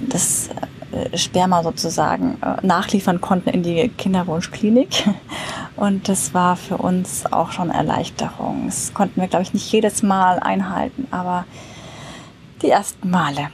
das 0.00 0.50
äh, 0.92 1.16
Sperma 1.16 1.62
sozusagen 1.62 2.38
äh, 2.42 2.64
nachliefern 2.64 3.20
konnten 3.20 3.50
in 3.50 3.62
die 3.64 3.88
Kinderwunschklinik. 3.88 5.04
Und 5.76 6.08
das 6.08 6.34
war 6.34 6.54
für 6.54 6.76
uns 6.76 7.26
auch 7.32 7.50
schon 7.50 7.70
Erleichterung. 7.70 8.66
Das 8.66 8.94
konnten 8.94 9.20
wir, 9.20 9.26
glaube 9.26 9.42
ich, 9.42 9.54
nicht 9.54 9.72
jedes 9.72 10.02
Mal 10.04 10.38
einhalten, 10.38 11.08
aber 11.10 11.46
die 12.60 12.70
ersten 12.70 13.10
Male. 13.10 13.48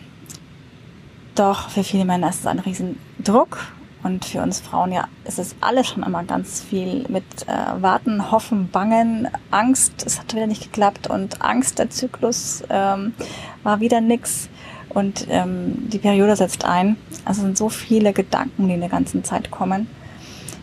Doch 1.39 1.69
für 1.69 1.85
viele 1.85 2.05
Männer 2.05 2.31
ist 2.31 2.41
es 2.41 2.47
ein 2.49 2.59
Riesendruck 2.59 3.59
und 4.03 4.25
für 4.25 4.43
uns 4.43 4.59
Frauen 4.59 4.91
ja 4.91 5.07
ist 5.25 5.39
es 5.39 5.55
alles 5.61 5.87
schon 5.87 6.03
immer 6.03 6.25
ganz 6.25 6.61
viel 6.61 7.05
mit 7.09 7.23
äh, 7.47 7.81
Warten, 7.81 8.33
Hoffen, 8.33 8.69
Bangen, 8.73 9.29
Angst. 9.53 10.05
Es 10.05 10.19
hat 10.19 10.35
wieder 10.35 10.49
nicht 10.49 10.65
geklappt 10.65 11.07
und 11.07 11.41
Angst, 11.41 11.79
der 11.79 11.91
Zyklus 11.91 12.65
ähm, 12.71 13.15
war 13.63 13.79
wieder 13.79 14.01
nix 14.01 14.49
und 14.89 15.29
ähm, 15.31 15.89
die 15.89 15.99
Periode 15.99 16.35
setzt 16.35 16.65
ein. 16.65 16.97
Also 17.25 17.43
sind 17.43 17.57
so 17.57 17.69
viele 17.69 18.13
Gedanken, 18.13 18.67
die 18.67 18.75
in 18.75 18.81
der 18.81 18.89
ganzen 18.89 19.23
Zeit 19.23 19.53
kommen. 19.53 19.87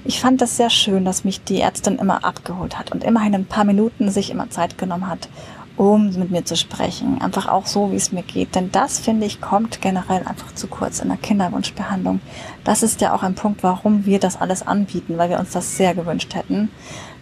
Ich 0.04 0.20
fand 0.20 0.42
das 0.42 0.58
sehr 0.58 0.70
schön, 0.70 1.06
dass 1.06 1.24
mich 1.24 1.42
die 1.42 1.62
Ärztin 1.62 2.00
immer 2.00 2.26
abgeholt 2.26 2.78
hat 2.78 2.92
und 2.92 3.06
immerhin 3.06 3.34
ein 3.34 3.46
paar 3.46 3.64
Minuten 3.64 4.12
sich 4.12 4.30
immer 4.30 4.50
Zeit 4.50 4.78
genommen 4.78 5.10
hat, 5.10 5.30
um 5.78 6.12
mit 6.18 6.32
mir 6.32 6.46
zu 6.46 6.56
sprechen. 6.56 7.22
Einfach 7.22 7.48
auch 7.48 7.66
so, 7.66 7.92
wie 7.92 7.96
es 7.96 8.12
mir 8.12 8.24
geht. 8.24 8.56
Denn 8.56 8.72
das, 8.72 9.00
finde 9.00 9.26
ich, 9.26 9.42
kommt 9.42 9.82
generell 9.82 10.24
einfach 10.26 10.54
zu 10.56 10.68
kurz 10.68 11.00
in 11.00 11.10
der 11.10 11.18
Kinderwunschbehandlung. 11.18 12.22
Das 12.64 12.84
ist 12.84 13.02
ja 13.02 13.14
auch 13.14 13.24
ein 13.24 13.36
Punkt, 13.36 13.64
warum 13.64 14.06
wir 14.06 14.20
das 14.20 14.40
alles 14.40 14.66
anbieten, 14.66 15.18
weil 15.18 15.30
wir 15.30 15.40
uns 15.40 15.52
das 15.52 15.78
sehr 15.78 15.94
gewünscht 15.94 16.36
hätten 16.36 16.70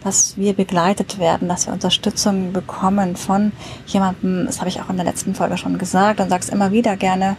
dass 0.03 0.38
wir 0.38 0.53
begleitet 0.53 1.17
werden, 1.17 1.48
dass 1.48 1.65
wir 1.65 1.74
Unterstützung 1.74 2.51
bekommen 2.51 3.15
von 3.15 3.53
jemandem, 3.86 4.45
das 4.45 4.60
habe 4.60 4.69
ich 4.69 4.81
auch 4.81 4.89
in 4.89 4.98
der 4.98 5.05
letzten 5.05 5.33
Folge 5.33 5.57
schon 5.57 5.77
gesagt 5.77 6.19
und 6.19 6.29
sage 6.29 6.43
es 6.43 6.50
immer 6.50 6.72
wieder 6.72 6.98
gerne, 6.98 7.38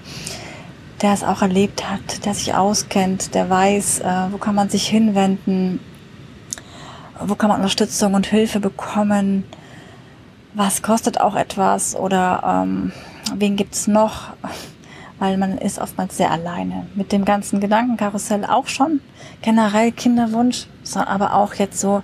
der 1.02 1.12
es 1.12 1.22
auch 1.22 1.42
erlebt 1.42 1.88
hat, 1.88 2.24
der 2.24 2.34
sich 2.34 2.54
auskennt, 2.54 3.34
der 3.34 3.50
weiß, 3.50 4.00
äh, 4.00 4.26
wo 4.30 4.38
kann 4.38 4.54
man 4.54 4.70
sich 4.70 4.88
hinwenden, 4.88 5.80
wo 7.20 7.34
kann 7.34 7.48
man 7.48 7.58
Unterstützung 7.58 8.14
und 8.14 8.26
Hilfe 8.26 8.60
bekommen, 8.60 9.44
was 10.54 10.82
kostet 10.82 11.20
auch 11.20 11.34
etwas 11.34 11.96
oder 11.96 12.64
ähm, 12.64 12.92
wen 13.34 13.56
gibt's 13.56 13.86
noch, 13.86 14.32
weil 15.18 15.36
man 15.36 15.58
ist 15.58 15.78
oftmals 15.78 16.16
sehr 16.16 16.30
alleine. 16.30 16.86
Mit 16.94 17.12
dem 17.12 17.24
ganzen 17.24 17.60
Gedankenkarussell 17.60 18.44
auch 18.44 18.68
schon, 18.68 19.00
generell 19.42 19.92
Kinderwunsch, 19.92 20.66
aber 20.94 21.34
auch 21.34 21.54
jetzt 21.54 21.80
so, 21.80 22.02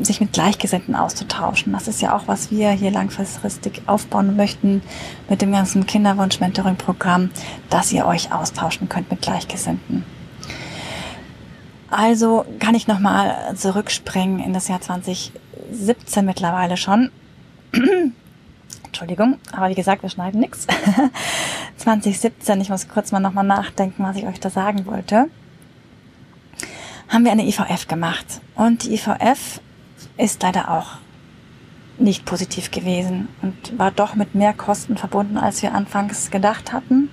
sich 0.00 0.20
mit 0.20 0.32
Gleichgesinnten 0.32 0.94
auszutauschen. 0.94 1.72
Das 1.72 1.88
ist 1.88 2.00
ja 2.00 2.14
auch, 2.14 2.28
was 2.28 2.52
wir 2.52 2.70
hier 2.70 2.92
langfristig 2.92 3.82
aufbauen 3.86 4.36
möchten 4.36 4.82
mit 5.28 5.42
dem 5.42 5.50
ganzen 5.50 5.86
Kinderwunsch-Mentoring-Programm, 5.86 7.30
dass 7.68 7.90
ihr 7.90 8.06
euch 8.06 8.32
austauschen 8.32 8.88
könnt 8.88 9.10
mit 9.10 9.22
Gleichgesinnten. 9.22 10.04
Also 11.90 12.44
kann 12.60 12.74
ich 12.74 12.86
nochmal 12.86 13.54
zurückspringen 13.56 14.40
in 14.40 14.52
das 14.52 14.68
Jahr 14.68 14.80
2017 14.80 16.24
mittlerweile 16.24 16.76
schon. 16.76 17.10
Entschuldigung, 18.84 19.38
aber 19.52 19.68
wie 19.68 19.74
gesagt, 19.74 20.02
wir 20.02 20.10
schneiden 20.10 20.40
nichts. 20.40 20.66
2017, 21.76 22.60
ich 22.60 22.70
muss 22.70 22.88
kurz 22.88 23.12
mal 23.12 23.20
nochmal 23.20 23.44
nachdenken, 23.44 24.02
was 24.02 24.16
ich 24.16 24.26
euch 24.26 24.40
da 24.40 24.50
sagen 24.50 24.86
wollte 24.86 25.28
haben 27.08 27.24
wir 27.24 27.32
eine 27.32 27.46
IVF 27.46 27.88
gemacht. 27.88 28.40
Und 28.54 28.84
die 28.84 28.94
IVF 28.94 29.60
ist 30.16 30.42
leider 30.42 30.70
auch 30.70 30.98
nicht 31.98 32.24
positiv 32.24 32.70
gewesen 32.70 33.28
und 33.42 33.76
war 33.76 33.90
doch 33.90 34.14
mit 34.14 34.34
mehr 34.34 34.52
Kosten 34.52 34.96
verbunden, 34.96 35.36
als 35.36 35.62
wir 35.62 35.74
anfangs 35.74 36.30
gedacht 36.30 36.72
hatten. 36.72 37.10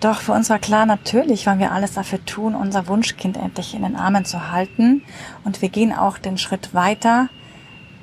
Doch 0.00 0.20
für 0.20 0.32
uns 0.32 0.50
war 0.50 0.58
klar, 0.58 0.84
natürlich 0.84 1.46
wollen 1.46 1.60
wir 1.60 1.70
alles 1.70 1.94
dafür 1.94 2.22
tun, 2.24 2.54
unser 2.54 2.88
Wunschkind 2.88 3.36
endlich 3.36 3.74
in 3.74 3.82
den 3.82 3.96
Armen 3.96 4.24
zu 4.24 4.50
halten. 4.50 5.04
Und 5.44 5.62
wir 5.62 5.68
gehen 5.68 5.94
auch 5.94 6.18
den 6.18 6.38
Schritt 6.38 6.74
weiter, 6.74 7.28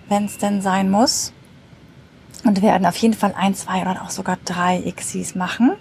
wenn 0.10 0.25
es 0.25 0.38
denn 0.38 0.62
sein 0.62 0.89
muss. 0.89 1.34
Und 2.44 2.62
werden 2.62 2.86
auf 2.86 2.96
jeden 2.98 3.13
Fall 3.13 3.34
ein, 3.38 3.54
zwei 3.54 3.82
oder 3.82 4.01
auch 4.01 4.10
sogar 4.10 4.38
drei 4.46 4.82
ICSIs 4.86 5.36
machen. 5.36 5.74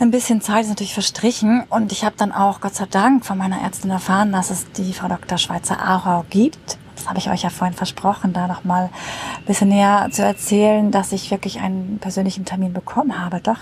Ein 0.00 0.10
bisschen 0.10 0.40
Zeit 0.40 0.62
ist 0.62 0.68
natürlich 0.68 0.94
verstrichen 0.94 1.64
und 1.70 1.90
ich 1.90 2.04
habe 2.04 2.14
dann 2.16 2.30
auch 2.30 2.60
Gott 2.60 2.76
sei 2.76 2.86
Dank 2.86 3.26
von 3.26 3.36
meiner 3.36 3.60
Ärztin 3.60 3.90
erfahren, 3.90 4.30
dass 4.30 4.50
es 4.50 4.70
die 4.72 4.92
Frau 4.92 5.08
Dr. 5.08 5.38
Schweizer 5.38 5.80
Arau 5.80 6.24
gibt. 6.30 6.78
Das 6.94 7.08
habe 7.08 7.18
ich 7.18 7.28
euch 7.30 7.42
ja 7.42 7.50
vorhin 7.50 7.76
versprochen, 7.76 8.32
da 8.32 8.46
noch 8.46 8.62
mal 8.62 8.90
ein 9.38 9.44
bisschen 9.44 9.70
näher 9.70 10.08
zu 10.12 10.22
erzählen, 10.22 10.92
dass 10.92 11.10
ich 11.10 11.32
wirklich 11.32 11.60
einen 11.60 11.98
persönlichen 11.98 12.44
Termin 12.44 12.72
bekommen 12.72 13.18
habe. 13.18 13.40
Doch 13.40 13.58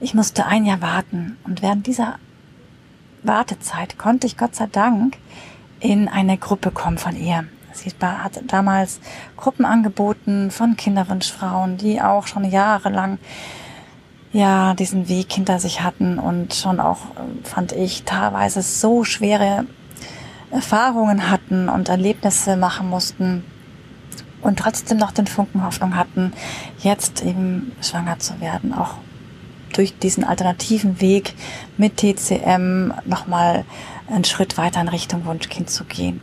ich 0.00 0.14
musste 0.14 0.46
ein 0.46 0.64
Jahr 0.64 0.80
warten 0.80 1.36
und 1.44 1.60
während 1.60 1.86
dieser 1.86 2.18
Wartezeit 3.22 3.98
konnte 3.98 4.26
ich 4.26 4.38
Gott 4.38 4.54
sei 4.54 4.68
Dank 4.68 5.18
in 5.80 6.08
eine 6.08 6.38
Gruppe 6.38 6.70
kommen 6.70 6.96
von 6.96 7.14
ihr. 7.14 7.44
Sie 7.72 7.92
hat 8.00 8.40
damals 8.46 9.00
Gruppen 9.36 9.64
angeboten 9.64 10.50
von 10.50 10.76
Kinderwunschfrauen, 10.76 11.76
die 11.76 12.00
auch 12.00 12.26
schon 12.26 12.44
jahrelang 12.44 13.18
ja 14.32 14.74
diesen 14.74 15.08
Weg 15.08 15.32
hinter 15.32 15.58
sich 15.58 15.82
hatten 15.82 16.18
und 16.18 16.54
schon 16.54 16.80
auch, 16.80 16.98
fand 17.44 17.72
ich, 17.72 18.04
teilweise 18.04 18.62
so 18.62 19.04
schwere 19.04 19.66
Erfahrungen 20.50 21.30
hatten 21.30 21.68
und 21.68 21.88
Erlebnisse 21.88 22.56
machen 22.56 22.88
mussten 22.88 23.44
und 24.42 24.58
trotzdem 24.58 24.98
noch 24.98 25.12
den 25.12 25.26
Funken 25.26 25.64
Hoffnung 25.64 25.96
hatten, 25.96 26.32
jetzt 26.80 27.22
eben 27.22 27.72
schwanger 27.80 28.18
zu 28.18 28.40
werden, 28.40 28.74
auch 28.74 28.96
durch 29.72 29.98
diesen 29.98 30.24
alternativen 30.24 31.00
Weg 31.00 31.34
mit 31.78 31.96
TCM 31.96 32.92
nochmal 33.06 33.64
einen 34.10 34.24
Schritt 34.24 34.58
weiter 34.58 34.80
in 34.80 34.88
Richtung 34.88 35.24
Wunschkind 35.24 35.70
zu 35.70 35.84
gehen. 35.84 36.20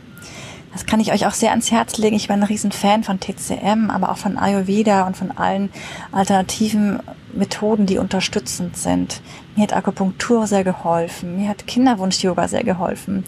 Das 0.72 0.86
kann 0.86 1.00
ich 1.00 1.12
euch 1.12 1.26
auch 1.26 1.32
sehr 1.32 1.50
ans 1.50 1.72
Herz 1.72 1.98
legen. 1.98 2.14
Ich 2.14 2.28
bin 2.28 2.36
ein 2.36 2.42
riesen 2.44 2.70
Fan 2.70 3.02
von 3.02 3.18
TCM, 3.18 3.90
aber 3.90 4.10
auch 4.10 4.18
von 4.18 4.38
Ayurveda 4.38 5.06
und 5.06 5.16
von 5.16 5.32
allen 5.32 5.70
alternativen 6.12 7.00
Methoden, 7.32 7.86
die 7.86 7.98
unterstützend 7.98 8.76
sind. 8.76 9.20
Mir 9.56 9.64
hat 9.64 9.72
Akupunktur 9.72 10.46
sehr 10.46 10.62
geholfen. 10.62 11.36
Mir 11.36 11.48
hat 11.48 11.66
Kinderwunsch-Yoga 11.66 12.46
sehr 12.46 12.62
geholfen. 12.62 13.24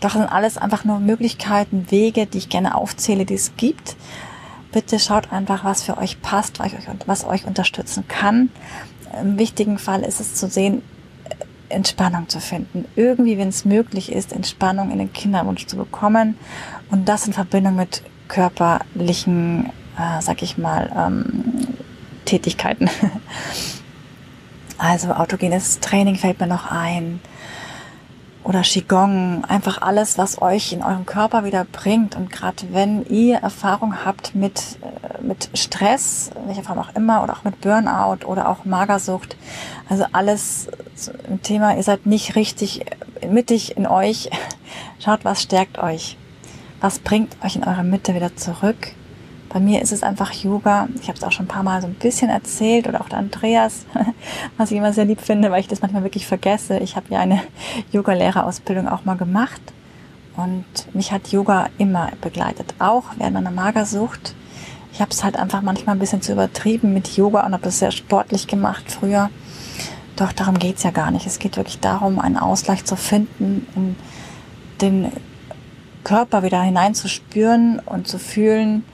Doch 0.00 0.12
sind 0.12 0.30
alles 0.30 0.58
einfach 0.58 0.84
nur 0.84 1.00
Möglichkeiten, 1.00 1.90
Wege, 1.90 2.26
die 2.26 2.38
ich 2.38 2.48
gerne 2.48 2.76
aufzähle, 2.76 3.24
die 3.24 3.34
es 3.34 3.56
gibt. 3.56 3.96
Bitte 4.70 4.98
schaut 4.98 5.32
einfach, 5.32 5.64
was 5.64 5.82
für 5.82 5.98
euch 5.98 6.22
passt, 6.22 6.60
was 7.06 7.24
euch 7.24 7.46
unterstützen 7.46 8.06
kann. 8.06 8.50
Im 9.20 9.38
wichtigen 9.38 9.78
Fall 9.78 10.02
ist 10.02 10.20
es 10.20 10.34
zu 10.34 10.48
sehen, 10.48 10.82
Entspannung 11.68 12.28
zu 12.28 12.40
finden. 12.40 12.84
Irgendwie, 12.94 13.38
wenn 13.38 13.48
es 13.48 13.64
möglich 13.64 14.12
ist, 14.12 14.32
Entspannung 14.32 14.90
in 14.90 14.98
den 14.98 15.12
Kinderwunsch 15.12 15.66
zu 15.66 15.76
bekommen 15.76 16.36
und 16.90 17.08
das 17.08 17.26
in 17.26 17.32
Verbindung 17.32 17.76
mit 17.76 18.02
körperlichen, 18.28 19.66
äh, 19.98 20.20
sag 20.20 20.42
ich 20.42 20.58
mal, 20.58 20.90
ähm, 20.96 21.68
Tätigkeiten. 22.24 22.90
also 24.78 25.12
autogenes 25.12 25.80
Training 25.80 26.16
fällt 26.16 26.40
mir 26.40 26.46
noch 26.46 26.70
ein 26.70 27.20
oder 28.46 28.62
Qigong, 28.62 29.44
einfach 29.44 29.82
alles, 29.82 30.18
was 30.18 30.40
euch 30.40 30.72
in 30.72 30.84
eurem 30.84 31.04
Körper 31.04 31.44
wieder 31.44 31.64
bringt. 31.64 32.14
Und 32.14 32.30
gerade 32.30 32.66
wenn 32.70 33.04
ihr 33.06 33.38
Erfahrung 33.38 34.04
habt 34.04 34.36
mit, 34.36 34.78
äh, 34.82 35.20
mit 35.20 35.50
Stress, 35.54 36.30
welcher 36.46 36.62
Form 36.62 36.78
auch 36.78 36.94
immer, 36.94 37.24
oder 37.24 37.32
auch 37.32 37.42
mit 37.42 37.60
Burnout 37.60 38.24
oder 38.24 38.48
auch 38.48 38.64
Magersucht, 38.64 39.36
also 39.88 40.04
alles 40.12 40.68
im 41.28 41.42
Thema, 41.42 41.76
ihr 41.76 41.82
seid 41.82 42.06
nicht 42.06 42.36
richtig 42.36 42.84
mittig 43.28 43.76
in 43.76 43.88
euch, 43.88 44.30
schaut, 45.00 45.24
was 45.24 45.42
stärkt 45.42 45.78
euch. 45.78 46.16
Was 46.80 46.98
bringt 46.98 47.36
euch 47.42 47.56
in 47.56 47.64
eure 47.64 47.84
Mitte 47.84 48.14
wieder 48.14 48.36
zurück? 48.36 48.92
Bei 49.48 49.60
mir 49.60 49.80
ist 49.80 49.92
es 49.92 50.02
einfach 50.02 50.32
Yoga. 50.32 50.88
Ich 51.00 51.08
habe 51.08 51.16
es 51.16 51.24
auch 51.24 51.32
schon 51.32 51.46
ein 51.46 51.48
paar 51.48 51.62
Mal 51.62 51.80
so 51.80 51.86
ein 51.86 51.94
bisschen 51.94 52.28
erzählt 52.28 52.86
oder 52.86 53.00
auch 53.00 53.08
der 53.08 53.18
Andreas, 53.18 53.86
was 54.58 54.70
ich 54.70 54.76
immer 54.76 54.92
sehr 54.92 55.06
lieb 55.06 55.20
finde, 55.20 55.50
weil 55.50 55.60
ich 55.60 55.68
das 55.68 55.80
manchmal 55.80 56.02
wirklich 56.02 56.26
vergesse. 56.26 56.78
Ich 56.78 56.96
habe 56.96 57.06
ja 57.10 57.20
eine 57.20 57.42
Yoga-Lehrerausbildung 57.92 58.88
auch 58.88 59.04
mal 59.04 59.16
gemacht 59.16 59.60
und 60.36 60.64
mich 60.92 61.12
hat 61.12 61.28
Yoga 61.28 61.68
immer 61.78 62.10
begleitet, 62.20 62.74
auch 62.78 63.04
während 63.16 63.34
meiner 63.34 63.50
Magersucht. 63.50 64.34
Ich 64.92 65.00
habe 65.00 65.10
es 65.10 65.24
halt 65.24 65.36
einfach 65.36 65.62
manchmal 65.62 65.96
ein 65.96 65.98
bisschen 65.98 66.22
zu 66.22 66.32
übertrieben 66.32 66.92
mit 66.92 67.16
Yoga 67.16 67.46
und 67.46 67.52
habe 67.52 67.62
das 67.62 67.78
sehr 67.78 67.90
sportlich 67.90 68.46
gemacht 68.46 68.90
früher. 68.90 69.30
Doch 70.16 70.32
darum 70.32 70.58
geht's 70.58 70.82
ja 70.82 70.90
gar 70.90 71.10
nicht. 71.10 71.26
Es 71.26 71.38
geht 71.38 71.56
wirklich 71.56 71.80
darum, 71.80 72.18
einen 72.18 72.38
Ausgleich 72.38 72.84
zu 72.84 72.96
finden, 72.96 73.66
in 73.74 73.96
den 74.80 75.12
Körper 76.06 76.44
wieder 76.44 76.62
hineinzuspüren 76.62 77.80
und 77.80 78.06
zu 78.06 78.20
fühlen 78.20 78.84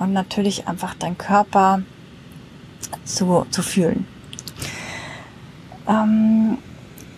und 0.00 0.12
natürlich 0.12 0.66
einfach 0.66 0.94
dein 0.94 1.16
Körper 1.16 1.82
zu, 3.04 3.46
zu 3.52 3.62
fühlen. 3.62 4.08
Ähm, 5.88 6.58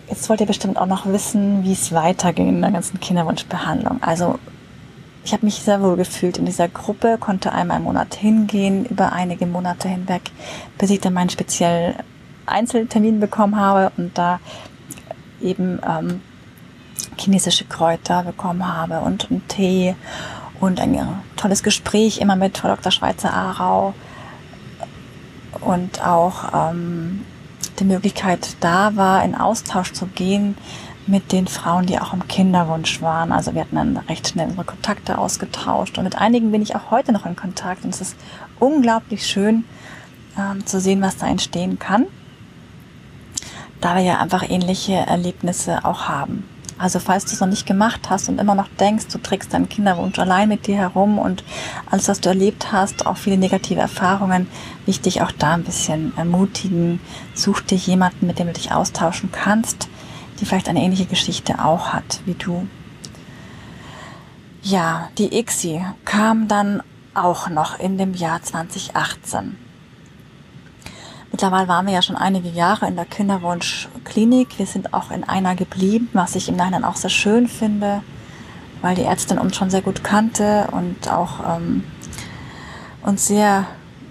jetzt 0.07 0.29
wollt 0.29 0.41
ihr 0.41 0.45
bestimmt 0.45 0.77
auch 0.77 0.85
noch 0.85 1.07
wissen, 1.07 1.63
wie 1.63 1.71
es 1.71 1.91
weiterging 1.91 2.49
in 2.49 2.61
der 2.61 2.69
ganzen 2.69 2.99
Kinderwunschbehandlung. 2.99 4.03
Also 4.03 4.37
ich 5.23 5.33
habe 5.33 5.43
mich 5.43 5.55
sehr 5.55 5.81
wohl 5.81 5.95
gefühlt 5.97 6.37
in 6.37 6.45
dieser 6.45 6.67
Gruppe, 6.67 7.17
konnte 7.19 7.51
einmal 7.51 7.77
im 7.77 7.85
Monat 7.85 8.13
hingehen, 8.13 8.85
über 8.85 9.11
einige 9.11 9.47
Monate 9.47 9.89
hinweg, 9.89 10.21
bis 10.77 10.91
ich 10.91 10.99
dann 10.99 11.13
meinen 11.13 11.31
speziellen 11.31 11.95
Einzeltermin 12.45 13.19
bekommen 13.19 13.55
habe 13.55 13.91
und 13.97 14.15
da 14.15 14.39
eben 15.41 15.79
ähm, 15.83 16.21
chinesische 17.17 17.65
Kräuter 17.65 18.23
bekommen 18.23 18.67
habe 18.67 19.01
und 19.01 19.29
einen 19.29 19.47
Tee 19.47 19.95
und 20.59 20.79
ein 20.79 20.97
tolles 21.35 21.63
Gespräch 21.63 22.19
immer 22.19 22.35
mit 22.35 22.57
Frau 22.57 22.69
Dr. 22.69 22.91
Schweizer 22.91 23.33
Aarau 23.33 23.93
und 25.59 26.05
auch 26.05 26.71
ähm, 26.71 27.25
die 27.79 27.83
Möglichkeit 27.83 28.55
da 28.59 28.95
war, 28.95 29.23
in 29.23 29.35
Austausch 29.35 29.91
zu 29.93 30.05
gehen 30.07 30.55
mit 31.07 31.31
den 31.31 31.47
Frauen, 31.47 31.87
die 31.87 31.99
auch 31.99 32.13
im 32.13 32.27
Kinderwunsch 32.27 33.01
waren. 33.01 33.31
Also 33.31 33.53
wir 33.53 33.61
hatten 33.61 33.75
dann 33.75 33.97
recht 33.97 34.27
schnell 34.27 34.47
unsere 34.47 34.65
Kontakte 34.65 35.17
ausgetauscht 35.17 35.97
und 35.97 36.03
mit 36.03 36.17
einigen 36.17 36.51
bin 36.51 36.61
ich 36.61 36.75
auch 36.75 36.91
heute 36.91 37.11
noch 37.11 37.25
in 37.25 37.35
Kontakt 37.35 37.83
und 37.83 37.93
es 37.93 38.01
ist 38.01 38.15
unglaublich 38.59 39.25
schön 39.25 39.65
ähm, 40.37 40.65
zu 40.65 40.79
sehen, 40.79 41.01
was 41.01 41.17
da 41.17 41.27
entstehen 41.27 41.79
kann, 41.79 42.05
da 43.81 43.95
wir 43.95 44.03
ja 44.03 44.19
einfach 44.19 44.47
ähnliche 44.47 44.93
Erlebnisse 44.93 45.83
auch 45.83 46.07
haben. 46.07 46.47
Also 46.81 46.97
falls 46.97 47.25
du 47.25 47.33
es 47.33 47.39
noch 47.39 47.47
nicht 47.47 47.67
gemacht 47.67 48.09
hast 48.09 48.27
und 48.27 48.41
immer 48.41 48.55
noch 48.55 48.67
denkst, 48.79 49.05
du 49.11 49.19
trägst 49.19 49.53
deinen 49.53 49.69
Kinderwunsch 49.69 50.17
allein 50.17 50.49
mit 50.49 50.65
dir 50.65 50.77
herum 50.77 51.19
und 51.19 51.43
alles, 51.85 52.07
was 52.07 52.21
du 52.21 52.29
erlebt 52.29 52.71
hast, 52.71 53.05
auch 53.05 53.17
viele 53.17 53.37
negative 53.37 53.79
Erfahrungen, 53.79 54.47
wichtig 54.87 55.21
auch 55.21 55.31
da 55.31 55.53
ein 55.53 55.63
bisschen 55.63 56.11
ermutigen. 56.17 56.99
Such 57.35 57.61
dir 57.61 57.77
jemanden, 57.77 58.25
mit 58.25 58.39
dem 58.39 58.47
du 58.47 58.53
dich 58.53 58.71
austauschen 58.71 59.31
kannst, 59.31 59.89
die 60.39 60.45
vielleicht 60.45 60.69
eine 60.69 60.81
ähnliche 60.81 61.05
Geschichte 61.05 61.63
auch 61.63 61.89
hat 61.89 62.21
wie 62.25 62.33
du. 62.33 62.67
Ja, 64.63 65.09
die 65.19 65.37
ICSI 65.37 65.85
kam 66.03 66.47
dann 66.47 66.81
auch 67.13 67.47
noch 67.47 67.77
in 67.77 67.99
dem 67.99 68.15
Jahr 68.15 68.41
2018. 68.41 69.55
Mittlerweile 71.31 71.69
waren 71.69 71.85
wir 71.85 71.93
ja 71.93 72.01
schon 72.01 72.17
einige 72.17 72.49
Jahre 72.49 72.87
in 72.87 72.97
der 72.97 73.05
Kinderwunschklinik. 73.05 74.59
Wir 74.59 74.65
sind 74.65 74.93
auch 74.93 75.11
in 75.11 75.23
einer 75.23 75.55
geblieben, 75.55 76.09
was 76.11 76.35
ich 76.35 76.49
im 76.49 76.57
Nachhinein 76.57 76.83
auch 76.83 76.97
sehr 76.97 77.09
schön 77.09 77.47
finde, 77.47 78.03
weil 78.81 78.95
die 78.95 79.03
Ärztin 79.03 79.37
uns 79.37 79.55
schon 79.55 79.69
sehr 79.69 79.81
gut 79.81 80.03
kannte 80.03 80.67
und 80.71 81.09
auch 81.09 81.57
ähm, 81.57 81.85
uns 83.01 83.27
sehr 83.27 83.65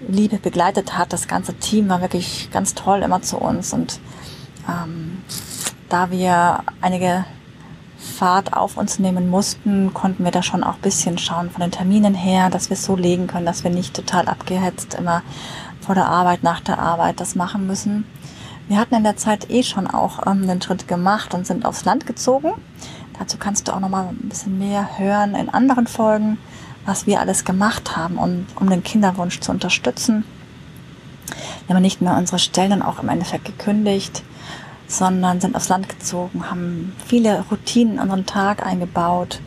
liebe 0.07 0.37
begleitet 0.37 0.97
hat. 0.97 1.13
Das 1.13 1.27
ganze 1.27 1.53
Team 1.53 1.89
war 1.89 2.01
wirklich 2.01 2.49
ganz 2.51 2.73
toll 2.73 3.03
immer 3.03 3.21
zu 3.21 3.37
uns 3.37 3.71
und 3.71 3.99
ähm, 4.67 5.21
da 5.89 6.09
wir 6.09 6.63
einige 6.81 7.25
Fahrt 7.97 8.53
auf 8.53 8.77
uns 8.77 8.97
nehmen 8.97 9.29
mussten, 9.29 9.93
konnten 9.93 10.23
wir 10.23 10.31
da 10.31 10.41
schon 10.41 10.63
auch 10.63 10.77
bisschen 10.77 11.19
schauen 11.19 11.51
von 11.51 11.61
den 11.61 11.69
Terminen 11.69 12.15
her, 12.15 12.49
dass 12.49 12.71
wir 12.71 12.75
es 12.75 12.83
so 12.83 12.95
legen 12.95 13.27
können, 13.27 13.45
dass 13.45 13.63
wir 13.63 13.69
nicht 13.69 13.95
total 13.95 14.27
abgehetzt 14.27 14.95
immer 14.95 15.21
vor 15.91 15.95
der 15.95 16.07
Arbeit, 16.07 16.41
nach 16.41 16.61
der 16.61 16.79
Arbeit 16.79 17.19
das 17.19 17.35
machen 17.35 17.67
müssen. 17.67 18.05
Wir 18.69 18.77
hatten 18.77 18.95
in 18.95 19.03
der 19.03 19.17
Zeit 19.17 19.49
eh 19.49 19.61
schon 19.61 19.87
auch 19.87 20.25
ähm, 20.25 20.47
den 20.47 20.61
Schritt 20.61 20.87
gemacht 20.87 21.33
und 21.33 21.45
sind 21.45 21.65
aufs 21.65 21.83
Land 21.83 22.07
gezogen. 22.07 22.53
Dazu 23.19 23.35
kannst 23.37 23.67
du 23.67 23.73
auch 23.73 23.81
noch 23.81 23.89
mal 23.89 24.07
ein 24.07 24.29
bisschen 24.29 24.57
mehr 24.57 24.97
hören 24.97 25.35
in 25.35 25.49
anderen 25.49 25.87
Folgen, 25.87 26.37
was 26.85 27.07
wir 27.07 27.19
alles 27.19 27.43
gemacht 27.43 27.97
haben, 27.97 28.17
um, 28.19 28.45
um 28.55 28.69
den 28.69 28.83
Kinderwunsch 28.83 29.41
zu 29.41 29.51
unterstützen. 29.51 30.23
Wir 31.67 31.75
haben 31.75 31.81
nicht 31.81 32.01
nur 32.01 32.15
unsere 32.15 32.39
Stellen 32.39 32.69
dann 32.69 32.83
auch 32.83 33.03
im 33.03 33.09
Endeffekt 33.09 33.43
gekündigt, 33.43 34.23
sondern 34.87 35.41
sind 35.41 35.57
aufs 35.57 35.67
Land 35.67 35.89
gezogen, 35.89 36.49
haben 36.49 36.95
viele 37.05 37.43
Routinen 37.51 37.95
in 37.95 37.99
unseren 37.99 38.25
Tag 38.25 38.65
eingebaut, 38.65 39.41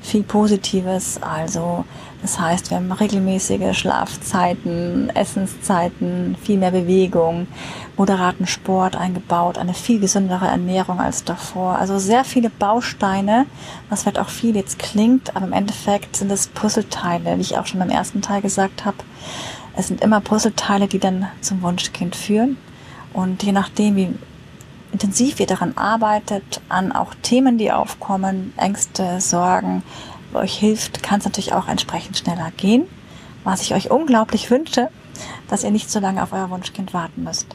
viel 0.00 0.22
Positives, 0.22 1.20
also 1.22 1.84
Das 2.22 2.38
heißt, 2.38 2.70
wir 2.70 2.76
haben 2.76 2.92
regelmäßige 2.92 3.76
Schlafzeiten, 3.76 5.08
Essenszeiten, 5.14 6.36
viel 6.42 6.58
mehr 6.58 6.70
Bewegung, 6.70 7.46
moderaten 7.96 8.46
Sport 8.46 8.94
eingebaut, 8.94 9.56
eine 9.56 9.72
viel 9.72 10.00
gesündere 10.00 10.46
Ernährung 10.46 11.00
als 11.00 11.24
davor. 11.24 11.78
Also 11.78 11.98
sehr 11.98 12.24
viele 12.24 12.50
Bausteine, 12.50 13.46
was 13.88 14.02
vielleicht 14.02 14.18
auch 14.18 14.28
viel 14.28 14.54
jetzt 14.54 14.78
klingt, 14.78 15.34
aber 15.34 15.46
im 15.46 15.52
Endeffekt 15.54 16.16
sind 16.16 16.30
es 16.30 16.48
Puzzleteile, 16.48 17.38
wie 17.38 17.42
ich 17.42 17.56
auch 17.56 17.66
schon 17.66 17.80
beim 17.80 17.90
ersten 17.90 18.20
Teil 18.20 18.42
gesagt 18.42 18.84
habe. 18.84 18.98
Es 19.76 19.88
sind 19.88 20.02
immer 20.02 20.20
Puzzleteile, 20.20 20.88
die 20.88 20.98
dann 20.98 21.28
zum 21.40 21.62
Wunschkind 21.62 22.14
führen. 22.14 22.58
Und 23.14 23.42
je 23.42 23.52
nachdem, 23.52 23.96
wie 23.96 24.14
intensiv 24.92 25.40
ihr 25.40 25.46
daran 25.46 25.76
arbeitet, 25.76 26.60
an 26.68 26.92
auch 26.92 27.14
Themen, 27.22 27.58
die 27.58 27.72
aufkommen, 27.72 28.52
Ängste, 28.56 29.20
Sorgen, 29.20 29.82
euch 30.34 30.56
hilft, 30.56 31.02
kann 31.02 31.18
es 31.18 31.24
natürlich 31.24 31.52
auch 31.52 31.68
entsprechend 31.68 32.16
schneller 32.16 32.50
gehen. 32.56 32.86
Was 33.44 33.62
ich 33.62 33.74
euch 33.74 33.90
unglaublich 33.90 34.50
wünsche, 34.50 34.90
dass 35.48 35.64
ihr 35.64 35.70
nicht 35.70 35.90
so 35.90 35.98
lange 35.98 36.22
auf 36.22 36.32
euer 36.32 36.50
Wunschkind 36.50 36.92
warten 36.92 37.24
müsst. 37.24 37.46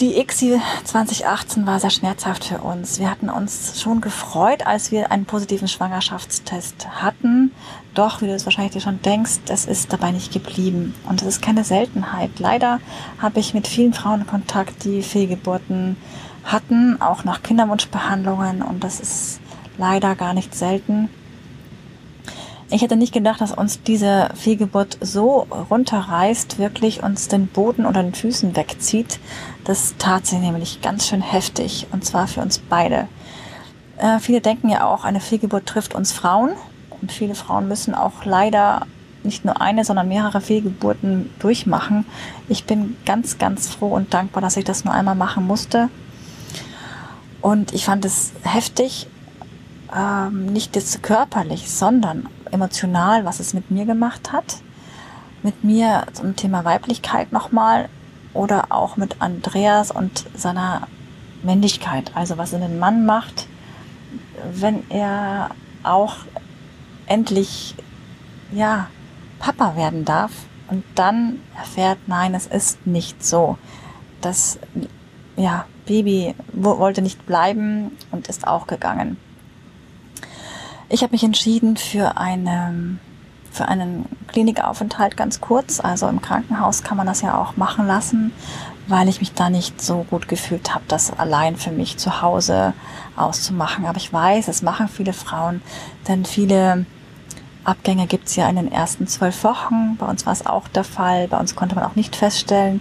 Die 0.00 0.16
ICSI 0.16 0.60
2018 0.84 1.66
war 1.66 1.80
sehr 1.80 1.90
schmerzhaft 1.90 2.44
für 2.44 2.58
uns. 2.58 3.00
Wir 3.00 3.10
hatten 3.10 3.28
uns 3.28 3.80
schon 3.82 4.00
gefreut, 4.00 4.64
als 4.64 4.92
wir 4.92 5.10
einen 5.10 5.24
positiven 5.24 5.66
Schwangerschaftstest 5.66 6.86
hatten. 7.02 7.50
Doch, 7.94 8.22
wie 8.22 8.26
du 8.26 8.32
es 8.32 8.46
wahrscheinlich 8.46 8.80
schon 8.80 9.02
denkst, 9.02 9.40
es 9.48 9.64
ist 9.64 9.92
dabei 9.92 10.12
nicht 10.12 10.32
geblieben. 10.32 10.94
Und 11.08 11.22
es 11.22 11.26
ist 11.26 11.42
keine 11.42 11.64
Seltenheit. 11.64 12.30
Leider 12.38 12.78
habe 13.20 13.40
ich 13.40 13.54
mit 13.54 13.66
vielen 13.66 13.92
Frauen 13.92 14.24
Kontakt, 14.24 14.84
die 14.84 15.02
Fehlgeburten 15.02 15.96
hatten, 16.44 17.02
auch 17.02 17.24
nach 17.24 17.42
Kinderwunschbehandlungen. 17.42 18.62
Und 18.62 18.84
das 18.84 19.00
ist 19.00 19.40
leider 19.78 20.14
gar 20.14 20.34
nicht 20.34 20.54
selten. 20.54 21.08
Ich 22.70 22.82
hätte 22.82 22.96
nicht 22.96 23.14
gedacht, 23.14 23.40
dass 23.40 23.52
uns 23.52 23.82
diese 23.82 24.28
Fehlgeburt 24.34 24.98
so 25.00 25.46
runterreißt, 25.70 26.58
wirklich 26.58 27.02
uns 27.02 27.28
den 27.28 27.46
Boden 27.46 27.86
unter 27.86 28.02
den 28.02 28.12
Füßen 28.12 28.56
wegzieht. 28.56 29.20
Das 29.64 29.94
tat 29.96 30.26
sie 30.26 30.36
nämlich 30.36 30.82
ganz 30.82 31.08
schön 31.08 31.22
heftig 31.22 31.86
und 31.92 32.04
zwar 32.04 32.26
für 32.26 32.42
uns 32.42 32.58
beide. 32.58 33.08
Äh, 33.96 34.18
viele 34.18 34.42
denken 34.42 34.68
ja 34.68 34.86
auch, 34.86 35.04
eine 35.04 35.20
Fehlgeburt 35.20 35.64
trifft 35.64 35.94
uns 35.94 36.12
Frauen 36.12 36.50
und 37.00 37.10
viele 37.10 37.34
Frauen 37.34 37.68
müssen 37.68 37.94
auch 37.94 38.26
leider 38.26 38.86
nicht 39.22 39.46
nur 39.46 39.60
eine, 39.60 39.84
sondern 39.84 40.08
mehrere 40.08 40.40
Fehlgeburten 40.40 41.30
durchmachen. 41.38 42.04
Ich 42.48 42.64
bin 42.64 42.96
ganz, 43.06 43.38
ganz 43.38 43.68
froh 43.68 43.88
und 43.88 44.12
dankbar, 44.12 44.42
dass 44.42 44.56
ich 44.58 44.64
das 44.64 44.84
nur 44.84 44.92
einmal 44.92 45.14
machen 45.14 45.46
musste. 45.46 45.88
Und 47.40 47.72
ich 47.72 47.84
fand 47.84 48.04
es 48.04 48.32
heftig, 48.42 49.06
ähm, 49.94 50.46
nicht 50.46 50.76
jetzt 50.76 51.02
körperlich, 51.02 51.70
sondern 51.70 52.28
emotional, 52.50 53.24
was 53.24 53.40
es 53.40 53.54
mit 53.54 53.70
mir 53.70 53.84
gemacht 53.84 54.32
hat. 54.32 54.58
Mit 55.42 55.64
mir 55.64 56.06
zum 56.12 56.36
Thema 56.36 56.64
Weiblichkeit 56.64 57.32
nochmal 57.32 57.88
oder 58.34 58.66
auch 58.70 58.96
mit 58.96 59.20
Andreas 59.20 59.90
und 59.90 60.24
seiner 60.34 60.88
Männlichkeit, 61.42 62.10
also 62.14 62.38
was 62.38 62.50
den 62.50 62.78
Mann 62.78 63.06
macht, 63.06 63.46
wenn 64.52 64.88
er 64.90 65.50
auch 65.82 66.16
endlich, 67.06 67.74
ja, 68.52 68.88
Papa 69.38 69.76
werden 69.76 70.04
darf 70.04 70.32
und 70.68 70.84
dann 70.94 71.40
erfährt, 71.56 71.98
nein, 72.06 72.34
es 72.34 72.46
ist 72.46 72.86
nicht 72.86 73.24
so. 73.24 73.56
Das, 74.20 74.58
ja, 75.36 75.66
Baby 75.86 76.34
wollte 76.52 77.02
nicht 77.02 77.24
bleiben 77.24 77.92
und 78.10 78.28
ist 78.28 78.46
auch 78.46 78.66
gegangen. 78.66 79.16
Ich 80.90 81.02
habe 81.02 81.12
mich 81.12 81.22
entschieden 81.22 81.76
für 81.76 82.16
eine 82.16 82.98
für 83.50 83.66
einen 83.66 84.06
Klinikaufenthalt 84.28 85.16
ganz 85.16 85.40
kurz. 85.40 85.80
Also 85.80 86.08
im 86.08 86.22
Krankenhaus 86.22 86.82
kann 86.82 86.96
man 86.96 87.06
das 87.06 87.22
ja 87.22 87.40
auch 87.40 87.56
machen 87.56 87.86
lassen, 87.86 88.32
weil 88.86 89.08
ich 89.08 89.20
mich 89.20 89.32
da 89.32 89.50
nicht 89.50 89.82
so 89.82 90.04
gut 90.08 90.28
gefühlt 90.28 90.74
habe, 90.74 90.84
das 90.88 91.18
allein 91.18 91.56
für 91.56 91.70
mich 91.70 91.96
zu 91.96 92.22
Hause 92.22 92.72
auszumachen. 93.16 93.86
Aber 93.86 93.96
ich 93.96 94.12
weiß, 94.12 94.48
es 94.48 94.62
machen 94.62 94.88
viele 94.88 95.12
Frauen, 95.12 95.60
denn 96.06 96.24
viele 96.24 96.86
Abgänge 97.64 98.06
gibt 98.06 98.28
es 98.28 98.36
ja 98.36 98.48
in 98.48 98.56
den 98.56 98.70
ersten 98.70 99.06
zwölf 99.06 99.44
Wochen. 99.44 99.96
Bei 99.98 100.06
uns 100.06 100.24
war 100.24 100.32
es 100.32 100.46
auch 100.46 100.68
der 100.68 100.84
Fall. 100.84 101.28
Bei 101.28 101.38
uns 101.38 101.54
konnte 101.54 101.74
man 101.74 101.84
auch 101.84 101.96
nicht 101.96 102.16
feststellen, 102.16 102.80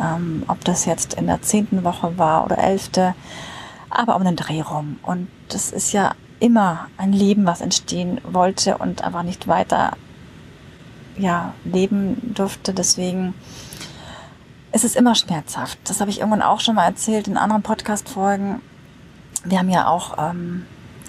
ähm, 0.00 0.44
ob 0.48 0.64
das 0.64 0.84
jetzt 0.84 1.14
in 1.14 1.26
der 1.26 1.42
zehnten 1.42 1.84
Woche 1.84 2.18
war 2.18 2.44
oder 2.44 2.58
elfte, 2.58 3.14
aber 3.90 4.16
um 4.16 4.24
den 4.24 4.36
Dreh 4.36 4.62
rum. 4.62 4.98
Und 5.02 5.28
das 5.48 5.70
ist 5.70 5.92
ja 5.92 6.12
immer 6.40 6.88
ein 6.96 7.12
Leben, 7.12 7.46
was 7.46 7.60
entstehen 7.60 8.20
wollte 8.24 8.78
und 8.78 9.02
einfach 9.02 9.22
nicht 9.22 9.48
weiter 9.48 9.96
ja, 11.16 11.54
leben 11.64 12.34
durfte. 12.34 12.74
Deswegen 12.74 13.34
ist 14.72 14.84
es 14.84 14.96
immer 14.96 15.14
schmerzhaft. 15.14 15.78
Das 15.84 16.00
habe 16.00 16.10
ich 16.10 16.20
irgendwann 16.20 16.42
auch 16.42 16.60
schon 16.60 16.74
mal 16.74 16.84
erzählt 16.84 17.28
in 17.28 17.36
anderen 17.36 17.62
Podcast-Folgen. 17.62 18.60
Wir 19.44 19.58
haben 19.58 19.70
ja 19.70 19.88
auch 19.88 20.16
ähm, 20.18 20.66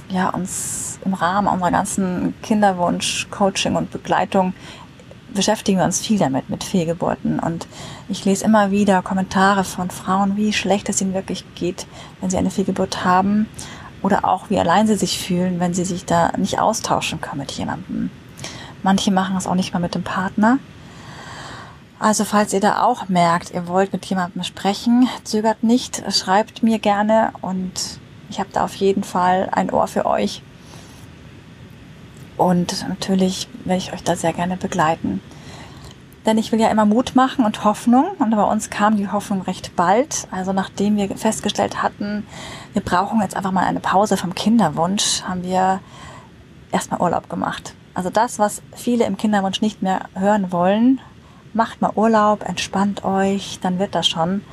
ja, 0.10 0.30
uns 0.30 1.00
im 1.04 1.14
Rahmen 1.14 1.48
unserer 1.48 1.72
ganzen 1.72 2.34
Kinderwunsch, 2.42 3.28
Coaching 3.30 3.76
und 3.76 3.92
Begleitung 3.92 4.54
beschäftigen 5.34 5.78
wir 5.78 5.86
uns 5.86 6.00
viel 6.00 6.18
damit, 6.18 6.50
mit 6.50 6.64
Fehlgeburten. 6.64 7.40
Und 7.40 7.68
ich 8.08 8.24
lese 8.26 8.46
immer 8.46 8.72
wieder 8.72 9.02
Kommentare 9.02 9.64
von 9.64 9.90
Frauen, 9.90 10.38
wie 10.38 10.54
schlecht 10.54 10.90
es 10.90 11.02
ihnen 11.02 11.14
wirklich 11.14 11.44
geht, 11.56 11.86
wenn 12.22 12.30
sie 12.30 12.38
eine 12.38 12.50
Fehlgeburt 12.50 13.04
haben 13.04 13.48
oder 14.08 14.24
auch 14.24 14.50
wie 14.50 14.58
allein 14.58 14.88
sie 14.88 14.96
sich 14.96 15.20
fühlen, 15.20 15.60
wenn 15.60 15.74
sie 15.74 15.84
sich 15.84 16.06
da 16.06 16.32
nicht 16.38 16.60
austauschen 16.60 17.20
können 17.20 17.42
mit 17.42 17.52
jemandem. 17.52 18.10
Manche 18.82 19.12
machen 19.12 19.36
das 19.36 19.48
auch 19.48 19.56
nicht 19.56 19.74
mal 19.74 19.82
mit 19.82 19.96
dem 19.96 20.04
Partner. 20.04 20.60
Also 22.00 22.24
falls 22.24 22.54
ihr 22.54 22.62
da 22.62 22.84
auch 22.84 23.10
merkt, 23.10 23.52
ihr 23.52 23.68
wollt 23.68 23.92
mit 23.92 24.06
jemandem 24.06 24.44
sprechen, 24.44 25.10
zögert 25.26 25.62
nicht, 25.62 26.04
schreibt 26.10 26.64
mir 26.64 26.80
gerne 26.80 27.34
und 27.42 28.00
ich 28.30 28.40
habe 28.40 28.50
da 28.54 28.64
auf 28.64 28.76
jeden 28.76 29.04
Fall 29.04 29.50
ein 29.52 29.72
Ohr 29.72 29.88
für 29.88 30.06
euch. 30.06 30.42
Und 32.38 32.88
natürlich 32.88 33.50
werde 33.66 33.80
ich 33.80 33.92
euch 33.92 34.04
da 34.04 34.16
sehr 34.16 34.32
gerne 34.32 34.56
begleiten. 34.56 35.22
Denn 36.28 36.38
ich 36.38 36.52
will 36.52 36.60
ja 36.60 36.68
immer 36.68 36.86
Mut 36.86 37.16
machen 37.16 37.46
und 37.46 37.64
Hoffnung. 37.64 38.10
Und 38.20 38.32
bei 38.32 38.44
uns 38.44 38.70
kam 38.70 38.98
die 38.98 39.10
Hoffnung 39.10 39.42
recht 39.44 39.78
bald. 39.78 40.28
Also 40.30 40.52
nachdem 40.52 40.98
wir 40.98 41.08
festgestellt 41.16 41.82
hatten, 41.82 42.28
wir 42.74 42.82
brauchen 42.82 43.22
jetzt 43.22 43.38
einfach 43.38 43.54
mal 43.54 43.66
eine 43.66 43.80
Pause 43.80 44.18
vom 44.18 44.36
Kinderwunsch, 44.36 45.24
haben 45.24 45.44
wir 45.44 45.80
erstmal 46.70 47.00
Urlaub 47.00 47.30
gemacht. 47.30 47.74
Also 47.94 48.10
das, 48.10 48.40
was 48.40 48.62
viele 48.76 49.06
im 49.06 49.16
Kinderwunsch 49.16 49.62
nicht 49.62 49.82
mehr 49.82 50.02
hören 50.16 50.52
wollen, 50.52 51.00
macht 51.54 51.82
mal 51.82 51.94
Urlaub, 51.96 52.44
entspannt 52.48 53.06
euch, 53.06 53.60
dann 53.62 53.80
wird 53.80 53.96
das 53.96 54.06
schon, 54.06 54.44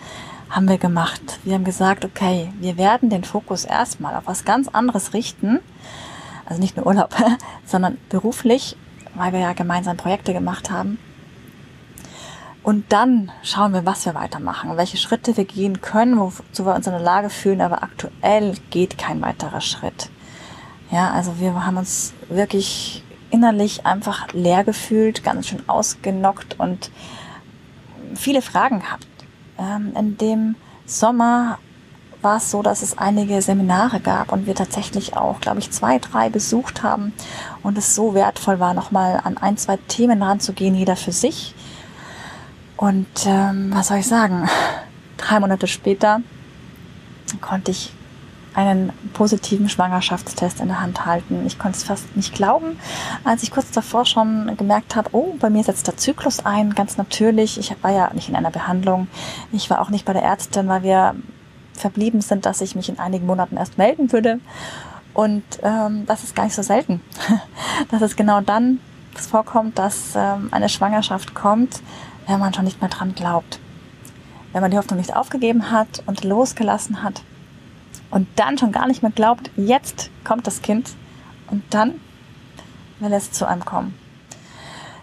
haben 0.49 0.69
wir 0.69 0.79
gemacht. 0.79 1.41
Wir 1.43 1.55
haben 1.55 1.65
gesagt, 1.65 2.05
okay, 2.05 2.53
wir 2.61 2.79
werden 2.79 3.11
den 3.11 3.25
Fokus 3.25 3.65
erstmal 3.65 4.15
auf 4.15 4.27
was 4.27 4.45
ganz 4.45 4.69
anderes 4.69 5.13
richten. 5.13 5.59
Also 6.47 6.61
nicht 6.63 6.77
nur 6.77 6.87
Urlaub, 6.87 7.15
sondern 7.67 7.99
beruflich, 8.11 8.77
weil 9.15 9.33
wir 9.33 9.41
ja 9.41 9.55
gemeinsam 9.55 9.97
Projekte 9.97 10.33
gemacht 10.33 10.71
haben. 10.71 10.99
Und 12.65 12.93
dann 12.95 13.31
schauen 13.43 13.75
wir, 13.75 13.85
was 13.85 14.07
wir 14.07 14.15
weitermachen, 14.15 14.75
welche 14.79 14.97
Schritte 14.97 15.37
wir 15.37 15.45
gehen 15.45 15.83
können, 15.83 16.19
wozu 16.19 16.65
wir 16.65 16.75
uns 16.75 16.87
in 16.87 16.95
der 16.95 17.03
Lage 17.03 17.29
fühlen, 17.29 17.61
aber 17.61 17.83
aktuell 17.83 18.55
geht 18.71 18.97
kein 18.97 19.21
weiterer 19.21 19.61
Schritt. 19.61 20.09
Ja, 20.91 21.11
also 21.11 21.39
wir 21.39 21.67
haben 21.67 21.77
uns 21.77 22.15
wirklich 22.31 23.05
innerlich 23.31 23.85
einfach 23.85 24.33
leer 24.33 24.65
gefühlt, 24.65 25.23
ganz 25.23 25.49
schön 25.49 25.69
ausgenockt 25.69 26.59
und 26.59 26.91
viele 28.15 28.41
Fragen 28.41 28.81
gehabt. 28.81 29.07
Ähm, 29.59 29.93
in 29.95 30.17
dem 30.17 30.57
Sommer 30.87 31.59
war 32.23 32.39
es 32.39 32.51
so, 32.51 32.63
dass 32.63 32.81
es 32.81 32.97
einige 32.97 33.43
Seminare 33.43 34.01
gab 34.01 34.33
und 34.33 34.47
wir 34.47 34.55
tatsächlich 34.55 35.15
auch, 35.19 35.43
glaube 35.43 35.59
ich, 35.59 35.71
zwei, 35.71 35.99
drei 35.99 36.31
besucht 36.31 36.83
haben 36.83 37.13
und 37.63 37.77
es 37.77 37.95
so 37.95 38.15
wertvoll 38.15 38.59
war, 38.59 38.73
nochmal 38.73 39.21
an 39.23 39.37
ein, 39.37 39.59
zwei 39.59 39.77
Themen 39.77 40.23
ranzugehen, 40.23 40.75
jeder 40.75 40.97
für 40.97 41.13
sich 41.13 41.55
und 42.77 43.07
ähm, 43.27 43.71
was 43.73 43.89
soll 43.89 43.99
ich 43.99 44.07
sagen? 44.07 44.49
Drei 45.17 45.41
Monate 45.41 45.67
später 45.67 46.21
konnte 47.41 47.71
ich 47.71 47.93
einen 48.55 48.93
positiven 49.13 49.69
Schwangerschaftstest 49.69 50.61
in 50.61 50.69
der 50.69 50.81
Hand 50.81 51.05
halten. 51.07 51.45
Ich 51.47 51.59
konnte 51.59 51.77
es 51.77 51.85
fast 51.85 52.17
nicht 52.17 52.35
glauben, 52.35 52.79
als 53.25 53.43
ich 53.43 53.51
kurz 53.51 53.71
davor 53.73 54.07
schon 54.07 54.57
gemerkt 54.57 54.95
habe, 54.95 55.11
oh, 55.13 55.35
bei 55.41 55.51
mir 55.51 55.65
setzt 55.65 55.89
der 55.89 55.97
Zyklus 55.97 56.45
ein, 56.45 56.75
ganz 56.75 56.97
natürlich. 56.97 57.59
Ich 57.59 57.75
war 57.83 57.91
ja 57.91 58.13
nicht 58.15 58.29
in 58.29 58.37
einer 58.37 58.53
Behandlung. 58.53 59.09
Ich 59.53 59.71
war 59.71 59.81
auch 59.81 59.91
nicht 59.91 60.05
bei 60.05 60.13
der 60.13 60.23
Ärztin, 60.23 60.69
weil 60.69 60.85
wir 60.85 61.17
verblieben 61.73 62.21
sind, 62.21 62.47
dass 62.47 62.61
ich 62.61 62.77
mich 62.77 62.89
in 62.89 63.01
einigen 63.01 63.27
Monaten 63.27 63.57
erst 63.57 63.77
melden 63.77 64.13
würde. 64.13 64.39
Und 65.13 65.45
ähm, 65.63 66.07
das 66.07 66.23
ist 66.23 66.37
gar 66.37 66.45
nicht 66.45 66.55
so 66.55 66.63
selten, 66.63 67.01
dass 67.91 68.03
es 68.03 68.17
genau 68.17 68.41
dann 68.41 68.81
vorkommt, 69.15 69.79
dass 69.79 70.15
ähm, 70.17 70.49
eine 70.51 70.69
Schwangerschaft 70.69 71.35
kommt, 71.35 71.81
wenn 72.27 72.41
man 72.41 72.55
schon 72.55 72.65
nicht 72.65 72.81
mehr 72.81 72.91
dran 72.91 73.15
glaubt. 73.15 73.59
Wenn 74.53 74.63
man 74.63 74.71
die 74.71 74.79
Hoffnung 74.79 74.99
nicht 74.99 75.17
aufgegeben 75.17 75.71
hat 75.71 76.03
und 76.07 76.25
losgelassen 76.25 77.03
hat 77.03 77.23
und 78.11 78.29
dann 78.37 78.59
schon 78.59 78.73
gar 78.73 78.87
nicht 78.87 79.03
mehr 79.03 79.13
glaubt, 79.13 79.51
jetzt 79.57 80.11
kommt 80.23 80.47
das 80.47 80.63
Kind 80.63 80.91
und 81.51 81.63
dann 81.71 82.01
will 83.01 83.13
es 83.13 83.33
zu 83.33 83.47
einem 83.47 83.65
kommen. 83.65 83.95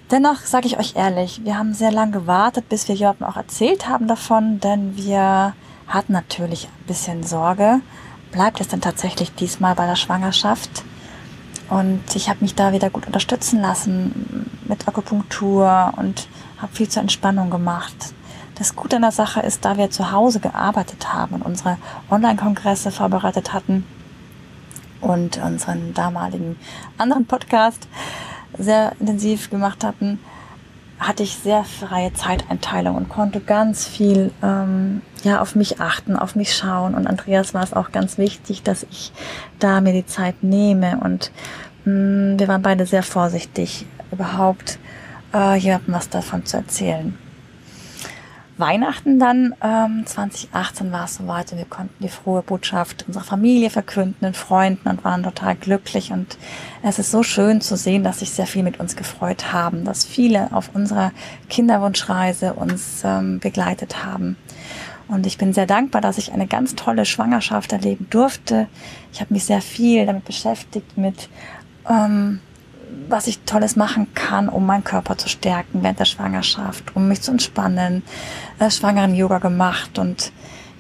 Dennoch 0.10 0.38
sage 0.42 0.68
ich 0.68 0.78
euch 0.78 0.96
ehrlich, 0.96 1.42
wir 1.46 1.58
haben 1.58 1.74
sehr 1.74 1.92
lange 1.92 2.12
gewartet, 2.12 2.68
bis 2.68 2.88
wir 2.88 2.96
jemandem 2.96 3.28
auch 3.28 3.38
erzählt 3.38 3.88
haben 3.88 4.08
davon, 4.08 4.60
denn 4.60 4.98
wir 4.98 5.54
hatten 5.88 6.12
natürlich 6.14 6.68
ein 6.68 6.86
bisschen 6.86 7.24
Sorge. 7.24 7.80
Bleibt 8.32 8.60
es 8.60 8.68
denn 8.68 8.82
tatsächlich 8.82 9.34
diesmal 9.36 9.76
bei 9.76 9.86
der 9.86 9.96
Schwangerschaft? 9.96 10.84
Und 11.70 12.04
ich 12.16 12.28
habe 12.28 12.40
mich 12.42 12.56
da 12.56 12.74
wieder 12.74 12.90
gut 12.90 13.08
unterstützen 13.08 13.62
lassen 13.62 14.50
mit 14.68 14.86
Akupunktur 14.88 15.94
und 15.96 16.28
habe 16.62 16.74
viel 16.74 16.90
zur 16.90 17.02
Entspannung 17.02 17.50
gemacht. 17.50 18.14
Das 18.56 18.76
Gute 18.76 18.98
an 18.98 19.02
der 19.02 19.12
Sache 19.12 19.42
ist, 19.42 19.66
da 19.66 19.78
wir 19.78 19.90
zu 19.90 20.12
Hause 20.12 20.40
gearbeitet 20.40 21.14
haben 21.14 21.36
und 21.36 21.42
unsere 21.42 21.78
Online-Kongresse 22.10 22.92
vorbereitet 22.92 23.54
hatten 23.54 23.86
und 25.00 25.38
unseren 25.38 25.94
damaligen 25.94 26.58
anderen 26.98 27.26
Podcast 27.26 27.88
sehr 28.58 28.94
intensiv 29.00 29.50
gemacht 29.50 29.84
hatten, 29.84 30.20
hatte 31.00 31.24
ich 31.24 31.34
sehr 31.34 31.64
freie 31.64 32.14
Zeiteinteilung 32.14 32.96
und 32.96 33.10
konnte 33.10 33.40
ganz 33.40 33.88
viel 33.88 34.32
ähm, 34.44 35.02
ja 35.24 35.42
auf 35.42 35.56
mich 35.56 35.82
achten, 35.82 36.16
auf 36.16 36.36
mich 36.36 36.56
schauen. 36.56 36.94
Und 36.94 37.08
Andreas 37.08 37.56
war 37.56 37.64
es 37.64 37.74
auch 37.74 37.92
ganz 37.92 38.20
wichtig, 38.20 38.62
dass 38.62 38.86
ich 38.92 39.12
da 39.58 39.82
mir 39.82 39.94
die 39.94 40.06
Zeit 40.06 40.44
nehme. 40.44 41.00
Und 41.00 41.32
mh, 41.86 41.94
mm, 42.36 42.40
wir 42.40 42.48
waren 42.48 42.62
beide 42.62 42.86
sehr 42.86 43.02
vorsichtig, 43.02 43.88
überhaupt 44.12 44.78
äh, 45.34 45.56
jemandem 45.56 45.94
was 45.94 46.10
davon 46.10 46.46
zu 46.46 46.58
erzählen. 46.58 47.18
Weihnachten 48.62 49.18
dann, 49.18 49.56
ähm, 49.64 50.06
2018 50.06 50.92
war 50.92 51.06
es 51.06 51.16
soweit 51.16 51.52
und 51.52 51.58
wir 51.58 51.66
konnten 51.66 51.96
die 52.04 52.10
frohe 52.10 52.44
Botschaft 52.44 53.06
unserer 53.08 53.24
Familie 53.24 53.72
verkünden, 53.72 54.18
den 54.22 54.34
Freunden 54.36 54.88
und 54.88 55.04
waren 55.04 55.24
total 55.24 55.56
glücklich. 55.56 56.12
Und 56.12 56.38
es 56.84 57.00
ist 57.00 57.12
so 57.12 57.24
schön 57.24 57.60
zu 57.60 57.76
sehen, 57.76 58.04
dass 58.04 58.20
sich 58.20 58.30
sehr 58.30 58.46
viel 58.46 58.62
mit 58.62 58.80
uns 58.80 58.96
gefreut 58.96 59.52
haben, 59.52 59.84
dass 59.84 60.06
viele 60.06 60.54
auf 60.54 60.70
unserer 60.76 61.12
Kinderwunschreise 61.50 62.54
uns 62.54 63.02
ähm, 63.04 63.40
begleitet 63.40 64.06
haben. 64.06 64.38
Und 65.08 65.26
ich 65.26 65.38
bin 65.38 65.54
sehr 65.54 65.66
dankbar, 65.66 66.00
dass 66.00 66.18
ich 66.20 66.32
eine 66.32 66.48
ganz 66.48 66.76
tolle 66.76 67.06
Schwangerschaft 67.06 67.74
erleben 67.74 68.08
durfte. 68.12 68.68
Ich 69.12 69.22
habe 69.22 69.34
mich 69.34 69.44
sehr 69.44 69.62
viel 69.62 70.06
damit 70.06 70.24
beschäftigt, 70.24 70.98
mit 70.98 71.30
ähm, 71.90 72.40
was 73.12 73.28
ich 73.28 73.40
Tolles 73.40 73.76
machen 73.76 74.14
kann, 74.14 74.50
um 74.50 74.66
meinen 74.66 74.84
Körper 74.84 75.18
zu 75.18 75.30
stärken 75.30 75.84
während 75.84 76.00
der 76.00 76.06
Schwangerschaft, 76.06 76.96
um 76.96 77.08
mich 77.08 77.22
zu 77.22 77.32
entspannen, 77.32 78.04
äh, 78.60 78.72
schwangeren 78.72 79.16
Yoga 79.16 79.40
gemacht 79.40 80.00
und 80.00 80.32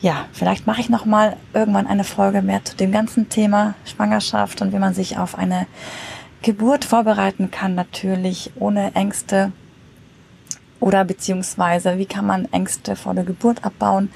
ja, 0.02 0.26
vielleicht 0.34 0.66
mache 0.66 0.82
ich 0.82 0.90
noch 0.90 1.06
mal 1.06 1.38
irgendwann 1.54 1.86
eine 1.86 2.04
Folge 2.04 2.42
mehr 2.42 2.66
zu 2.66 2.76
dem 2.76 2.92
ganzen 2.92 3.30
Thema 3.30 3.76
Schwangerschaft 3.86 4.62
und 4.62 4.74
wie 4.74 4.80
man 4.80 4.96
sich 4.96 5.20
auf 5.20 5.38
eine 5.38 5.68
Geburt 6.42 6.86
vorbereiten 6.86 7.52
kann, 7.52 7.76
natürlich 7.76 8.52
ohne 8.56 8.96
Ängste 8.96 9.52
oder 10.80 11.06
beziehungsweise 11.06 12.00
wie 12.00 12.08
kann 12.08 12.26
man 12.26 12.52
Ängste 12.52 12.96
vor 12.96 13.14
der 13.14 13.24
Geburt 13.24 13.64
abbauen. 13.64 14.12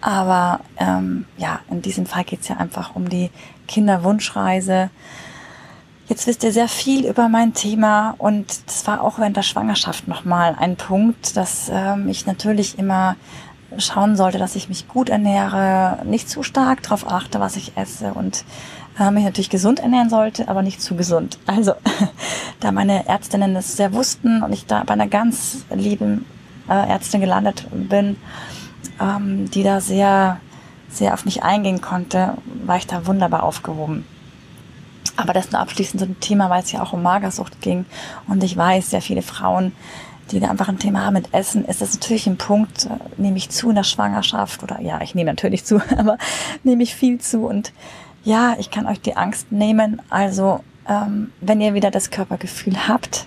Aber 0.00 0.60
ähm, 0.78 1.26
ja, 1.36 1.60
in 1.70 1.82
diesem 1.82 2.06
Fall 2.06 2.24
geht 2.24 2.40
es 2.40 2.48
ja 2.48 2.56
einfach 2.56 2.96
um 2.96 3.08
die 3.10 3.30
Kinderwunschreise. 3.68 4.88
Jetzt 6.08 6.28
wisst 6.28 6.44
ihr 6.44 6.52
sehr 6.52 6.68
viel 6.68 7.04
über 7.04 7.28
mein 7.28 7.52
Thema 7.52 8.14
und 8.18 8.46
das 8.68 8.86
war 8.86 9.02
auch 9.02 9.18
während 9.18 9.36
der 9.36 9.42
Schwangerschaft 9.42 10.06
nochmal 10.06 10.54
ein 10.56 10.76
Punkt, 10.76 11.36
dass 11.36 11.68
ähm, 11.68 12.08
ich 12.08 12.26
natürlich 12.26 12.78
immer 12.78 13.16
schauen 13.76 14.14
sollte, 14.14 14.38
dass 14.38 14.54
ich 14.54 14.68
mich 14.68 14.86
gut 14.86 15.08
ernähre, 15.08 15.98
nicht 16.04 16.30
zu 16.30 16.44
stark 16.44 16.84
darauf 16.84 17.10
achte, 17.10 17.40
was 17.40 17.56
ich 17.56 17.76
esse 17.76 18.14
und 18.14 18.44
äh, 19.00 19.10
mich 19.10 19.24
natürlich 19.24 19.50
gesund 19.50 19.80
ernähren 19.80 20.08
sollte, 20.08 20.46
aber 20.46 20.62
nicht 20.62 20.80
zu 20.80 20.94
gesund. 20.94 21.40
Also, 21.44 21.72
da 22.60 22.70
meine 22.70 23.08
Ärztinnen 23.08 23.54
das 23.54 23.76
sehr 23.76 23.92
wussten 23.92 24.44
und 24.44 24.52
ich 24.52 24.64
da 24.64 24.84
bei 24.84 24.92
einer 24.92 25.08
ganz 25.08 25.64
lieben 25.74 26.24
äh, 26.68 26.88
Ärztin 26.88 27.20
gelandet 27.20 27.66
bin, 27.72 28.16
ähm, 29.00 29.50
die 29.50 29.64
da 29.64 29.80
sehr, 29.80 30.40
sehr 30.88 31.14
auf 31.14 31.24
mich 31.24 31.42
eingehen 31.42 31.80
konnte, 31.80 32.34
war 32.64 32.76
ich 32.76 32.86
da 32.86 33.08
wunderbar 33.08 33.42
aufgehoben. 33.42 34.04
Aber 35.16 35.32
das 35.32 35.50
nur 35.50 35.60
abschließend 35.60 36.00
so 36.00 36.06
ein 36.06 36.20
Thema, 36.20 36.50
weil 36.50 36.62
es 36.62 36.72
ja 36.72 36.82
auch 36.82 36.92
um 36.92 37.02
Magersucht 37.02 37.60
ging. 37.60 37.86
Und 38.28 38.44
ich 38.44 38.56
weiß, 38.56 38.90
sehr 38.90 39.02
viele 39.02 39.22
Frauen, 39.22 39.72
die 40.30 40.40
da 40.40 40.48
einfach 40.48 40.68
ein 40.68 40.78
Thema 40.78 41.04
haben 41.04 41.14
mit 41.14 41.32
Essen, 41.32 41.64
ist 41.64 41.80
das 41.80 41.94
natürlich 41.94 42.26
ein 42.26 42.36
Punkt, 42.36 42.86
äh, 42.86 42.88
nehme 43.16 43.36
ich 43.36 43.50
zu 43.50 43.70
in 43.70 43.76
der 43.76 43.84
Schwangerschaft 43.84 44.62
oder 44.62 44.80
ja, 44.80 45.00
ich 45.00 45.14
nehme 45.14 45.30
natürlich 45.30 45.64
zu, 45.64 45.80
aber 45.96 46.18
nehme 46.64 46.82
ich 46.82 46.94
viel 46.94 47.18
zu 47.20 47.46
und 47.46 47.72
ja, 48.24 48.56
ich 48.58 48.72
kann 48.72 48.86
euch 48.86 49.00
die 49.00 49.16
Angst 49.16 49.52
nehmen. 49.52 50.02
Also, 50.10 50.60
ähm, 50.88 51.30
wenn 51.40 51.60
ihr 51.60 51.74
wieder 51.74 51.92
das 51.92 52.10
Körpergefühl 52.10 52.88
habt, 52.88 53.26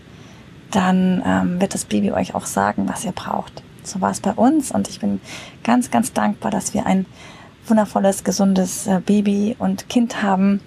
dann 0.72 1.24
ähm, 1.26 1.62
wird 1.62 1.74
das 1.74 1.86
Baby 1.86 2.12
euch 2.12 2.36
auch 2.36 2.46
sagen, 2.46 2.88
was 2.88 3.06
ihr 3.06 3.14
braucht. 3.14 3.64
So 3.84 4.02
war 4.02 4.12
es 4.12 4.20
bei 4.20 4.34
uns 4.34 4.72
und 4.72 4.90
ich 4.90 5.00
bin 5.00 5.22
ganz, 5.64 5.90
ganz 5.90 6.12
dankbar, 6.12 6.52
dass 6.52 6.74
wir 6.74 6.86
ein 6.86 7.06
wundervolles, 7.70 8.24
gesundes 8.24 8.88
äh, 8.88 9.02
Baby 9.06 9.56
und 9.60 9.90
Kind 9.90 10.22
haben 10.22 10.62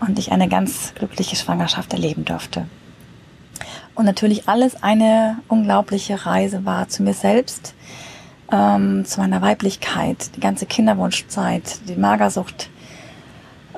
und 0.00 0.18
ich 0.18 0.32
eine 0.32 0.48
ganz 0.48 0.92
glückliche 0.94 1.36
Schwangerschaft 1.36 1.92
erleben 1.92 2.24
durfte. 2.24 2.66
Und 3.94 4.06
natürlich 4.06 4.48
alles 4.48 4.82
eine 4.82 5.38
unglaubliche 5.48 6.24
Reise 6.24 6.64
war 6.64 6.88
zu 6.88 7.02
mir 7.02 7.14
selbst, 7.14 7.74
ähm, 8.50 9.04
zu 9.04 9.20
meiner 9.20 9.42
Weiblichkeit, 9.42 10.34
die 10.36 10.40
ganze 10.40 10.66
Kinderwunschzeit, 10.66 11.88
die 11.88 11.96
Magersucht 11.96 12.70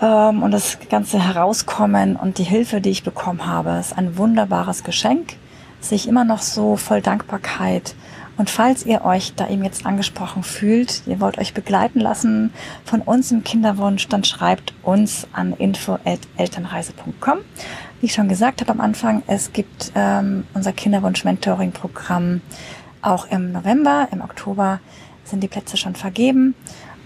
ähm, 0.00 0.42
und 0.42 0.50
das 0.50 0.78
ganze 0.88 1.24
Herauskommen 1.24 2.16
und 2.16 2.38
die 2.38 2.44
Hilfe, 2.44 2.80
die 2.80 2.90
ich 2.90 3.02
bekommen 3.02 3.46
habe, 3.46 3.78
ist 3.78 3.96
ein 3.96 4.16
wunderbares 4.16 4.84
Geschenk. 4.84 5.36
Sehe 5.80 5.96
ich 5.96 6.08
immer 6.08 6.24
noch 6.24 6.42
so 6.42 6.76
voll 6.76 7.02
Dankbarkeit 7.02 7.94
und 8.36 8.50
falls 8.50 8.84
ihr 8.84 9.04
euch 9.04 9.34
da 9.34 9.48
eben 9.48 9.62
jetzt 9.64 9.86
angesprochen 9.86 10.42
fühlt, 10.42 11.02
ihr 11.06 11.20
wollt 11.20 11.38
euch 11.38 11.54
begleiten 11.54 12.00
lassen 12.00 12.52
von 12.84 13.00
uns 13.00 13.30
im 13.30 13.44
Kinderwunsch, 13.44 14.08
dann 14.08 14.24
schreibt 14.24 14.74
uns 14.82 15.26
an 15.32 15.52
info.elternreise.com. 15.52 17.38
Wie 18.00 18.06
ich 18.06 18.14
schon 18.14 18.28
gesagt 18.28 18.60
habe 18.60 18.72
am 18.72 18.80
Anfang, 18.80 19.22
es 19.26 19.52
gibt 19.52 19.92
ähm, 19.94 20.44
unser 20.52 20.72
Kinderwunsch-Mentoring-Programm 20.72 22.40
auch 23.02 23.30
im 23.30 23.52
November. 23.52 24.08
Im 24.10 24.20
Oktober 24.20 24.80
sind 25.24 25.42
die 25.42 25.48
Plätze 25.48 25.76
schon 25.76 25.94
vergeben. 25.94 26.54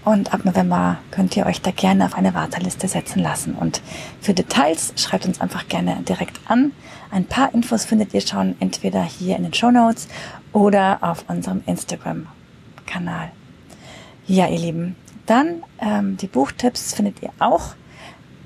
Und 0.09 0.33
ab 0.33 0.43
November 0.43 0.97
könnt 1.11 1.37
ihr 1.37 1.45
euch 1.45 1.61
da 1.61 1.69
gerne 1.69 2.03
auf 2.03 2.15
eine 2.15 2.33
Warteliste 2.33 2.87
setzen 2.87 3.21
lassen. 3.21 3.53
Und 3.53 3.79
für 4.19 4.33
Details 4.33 4.91
schreibt 4.95 5.27
uns 5.27 5.39
einfach 5.39 5.67
gerne 5.67 5.97
direkt 6.01 6.39
an. 6.47 6.71
Ein 7.11 7.25
paar 7.25 7.53
Infos 7.53 7.85
findet 7.85 8.15
ihr 8.15 8.21
schon 8.21 8.55
entweder 8.59 9.03
hier 9.03 9.35
in 9.35 9.43
den 9.43 9.53
Show 9.53 9.69
Notes 9.69 10.07
oder 10.51 10.97
auf 11.01 11.25
unserem 11.27 11.61
Instagram-Kanal. 11.67 13.29
Ja, 14.25 14.47
ihr 14.47 14.57
Lieben, 14.57 14.95
dann 15.27 15.61
ähm, 15.79 16.17
die 16.17 16.25
Buchtipps 16.25 16.95
findet 16.95 17.21
ihr 17.21 17.29
auch. 17.37 17.75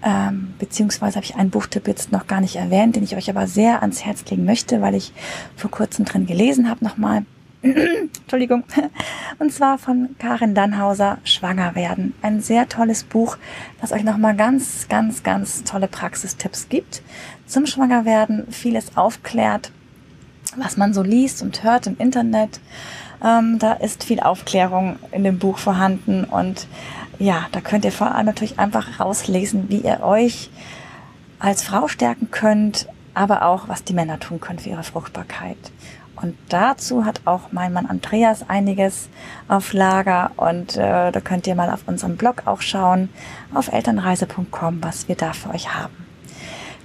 Ähm, 0.03 0.55
beziehungsweise 0.59 1.15
habe 1.15 1.25
ich 1.25 1.35
einen 1.35 1.49
Buchtipp 1.49 1.87
jetzt 1.87 2.11
noch 2.11 2.27
gar 2.27 2.41
nicht 2.41 2.57
erwähnt, 2.57 2.97
den 2.97 3.05
ich 3.05 3.15
euch 3.15 3.29
aber 3.29 3.47
sehr 3.47 3.83
ans 3.83 4.03
Herz 4.03 4.25
legen 4.29 4.43
möchte, 4.43 4.81
weil 4.81 4.95
ich 4.95 5.13
vor 5.55 5.71
kurzem 5.71 6.03
drin 6.03 6.25
gelesen 6.25 6.69
habe 6.69 6.83
nochmal. 6.83 7.25
Entschuldigung. 8.21 8.63
Und 9.39 9.53
zwar 9.53 9.77
von 9.77 10.15
Karin 10.19 10.53
Dannhauser, 10.53 11.19
Schwanger 11.23 11.75
werden. 11.75 12.13
Ein 12.21 12.41
sehr 12.41 12.67
tolles 12.67 13.03
Buch, 13.03 13.37
das 13.79 13.93
euch 13.93 14.03
nochmal 14.03 14.35
ganz, 14.35 14.87
ganz, 14.89 15.23
ganz 15.23 15.63
tolle 15.63 15.87
Praxistipps 15.87 16.67
gibt 16.67 17.01
zum 17.45 17.65
Schwangerwerden, 17.65 18.51
vieles 18.51 18.97
aufklärt, 18.97 19.71
was 20.57 20.75
man 20.75 20.93
so 20.93 21.03
liest 21.03 21.41
und 21.41 21.63
hört 21.63 21.87
im 21.87 21.97
Internet. 21.97 22.59
Ähm, 23.23 23.59
da 23.59 23.73
ist 23.73 24.03
viel 24.03 24.19
Aufklärung 24.19 24.97
in 25.11 25.23
dem 25.23 25.39
Buch 25.39 25.57
vorhanden 25.57 26.25
und 26.25 26.67
ja, 27.19 27.47
da 27.51 27.61
könnt 27.61 27.85
ihr 27.85 27.91
vor 27.91 28.13
allem 28.13 28.25
natürlich 28.25 28.59
einfach 28.59 28.99
rauslesen, 28.99 29.69
wie 29.69 29.77
ihr 29.77 30.01
euch 30.01 30.49
als 31.39 31.63
Frau 31.63 31.87
stärken 31.87 32.31
könnt, 32.31 32.87
aber 33.13 33.43
auch, 33.43 33.67
was 33.67 33.83
die 33.83 33.93
Männer 33.93 34.19
tun 34.19 34.39
können 34.39 34.59
für 34.59 34.69
ihre 34.69 34.83
Fruchtbarkeit. 34.83 35.57
Und 36.15 36.37
dazu 36.49 37.05
hat 37.05 37.21
auch 37.25 37.51
mein 37.51 37.73
Mann 37.73 37.85
Andreas 37.85 38.47
einiges 38.47 39.09
auf 39.47 39.73
Lager 39.73 40.31
und 40.37 40.77
äh, 40.77 41.11
da 41.11 41.19
könnt 41.21 41.47
ihr 41.47 41.55
mal 41.55 41.69
auf 41.69 41.87
unserem 41.87 42.17
Blog 42.17 42.43
auch 42.45 42.61
schauen, 42.61 43.09
auf 43.53 43.73
elternreise.com, 43.73 44.83
was 44.83 45.07
wir 45.07 45.15
da 45.15 45.33
für 45.33 45.49
euch 45.49 45.73
haben. 45.73 46.03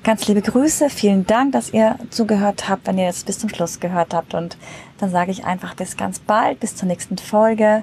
Ganz 0.04 0.26
liebe 0.26 0.40
Grüße, 0.40 0.90
vielen 0.90 1.26
Dank, 1.26 1.52
dass 1.52 1.72
ihr 1.72 1.96
zugehört 2.10 2.68
habt, 2.68 2.86
wenn 2.86 2.98
ihr 2.98 3.04
jetzt 3.04 3.26
bis 3.26 3.38
zum 3.38 3.50
Schluss 3.50 3.78
gehört 3.78 4.14
habt. 4.14 4.32
Und 4.32 4.56
dann 4.98 5.10
sage 5.10 5.30
ich 5.30 5.44
einfach 5.44 5.74
bis 5.74 5.96
ganz 5.96 6.18
bald, 6.18 6.60
bis 6.60 6.76
zur 6.76 6.88
nächsten 6.88 7.18
Folge. 7.18 7.82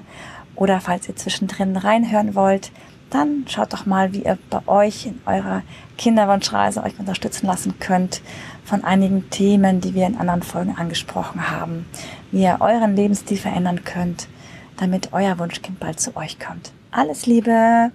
Oder 0.56 0.80
falls 0.80 1.08
ihr 1.08 1.14
zwischendrin 1.14 1.76
reinhören 1.76 2.34
wollt, 2.34 2.72
dann 3.10 3.44
schaut 3.48 3.72
doch 3.72 3.86
mal, 3.86 4.12
wie 4.12 4.24
ihr 4.24 4.38
bei 4.50 4.66
euch 4.66 5.06
in 5.06 5.20
eurer 5.26 5.62
Kinderwunschreise 5.96 6.82
euch 6.82 6.98
unterstützen 6.98 7.46
lassen 7.46 7.78
könnt 7.78 8.20
von 8.64 8.84
einigen 8.84 9.30
Themen, 9.30 9.80
die 9.80 9.94
wir 9.94 10.06
in 10.06 10.16
anderen 10.16 10.42
Folgen 10.42 10.74
angesprochen 10.76 11.50
haben. 11.50 11.86
Wie 12.32 12.42
ihr 12.42 12.58
euren 12.60 12.96
Lebensstil 12.96 13.38
verändern 13.38 13.84
könnt, 13.84 14.28
damit 14.76 15.12
euer 15.12 15.38
Wunschkind 15.38 15.80
bald 15.80 16.00
zu 16.00 16.16
euch 16.16 16.38
kommt. 16.38 16.72
Alles 16.90 17.26
Liebe. 17.26 17.92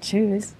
Tschüss. 0.00 0.55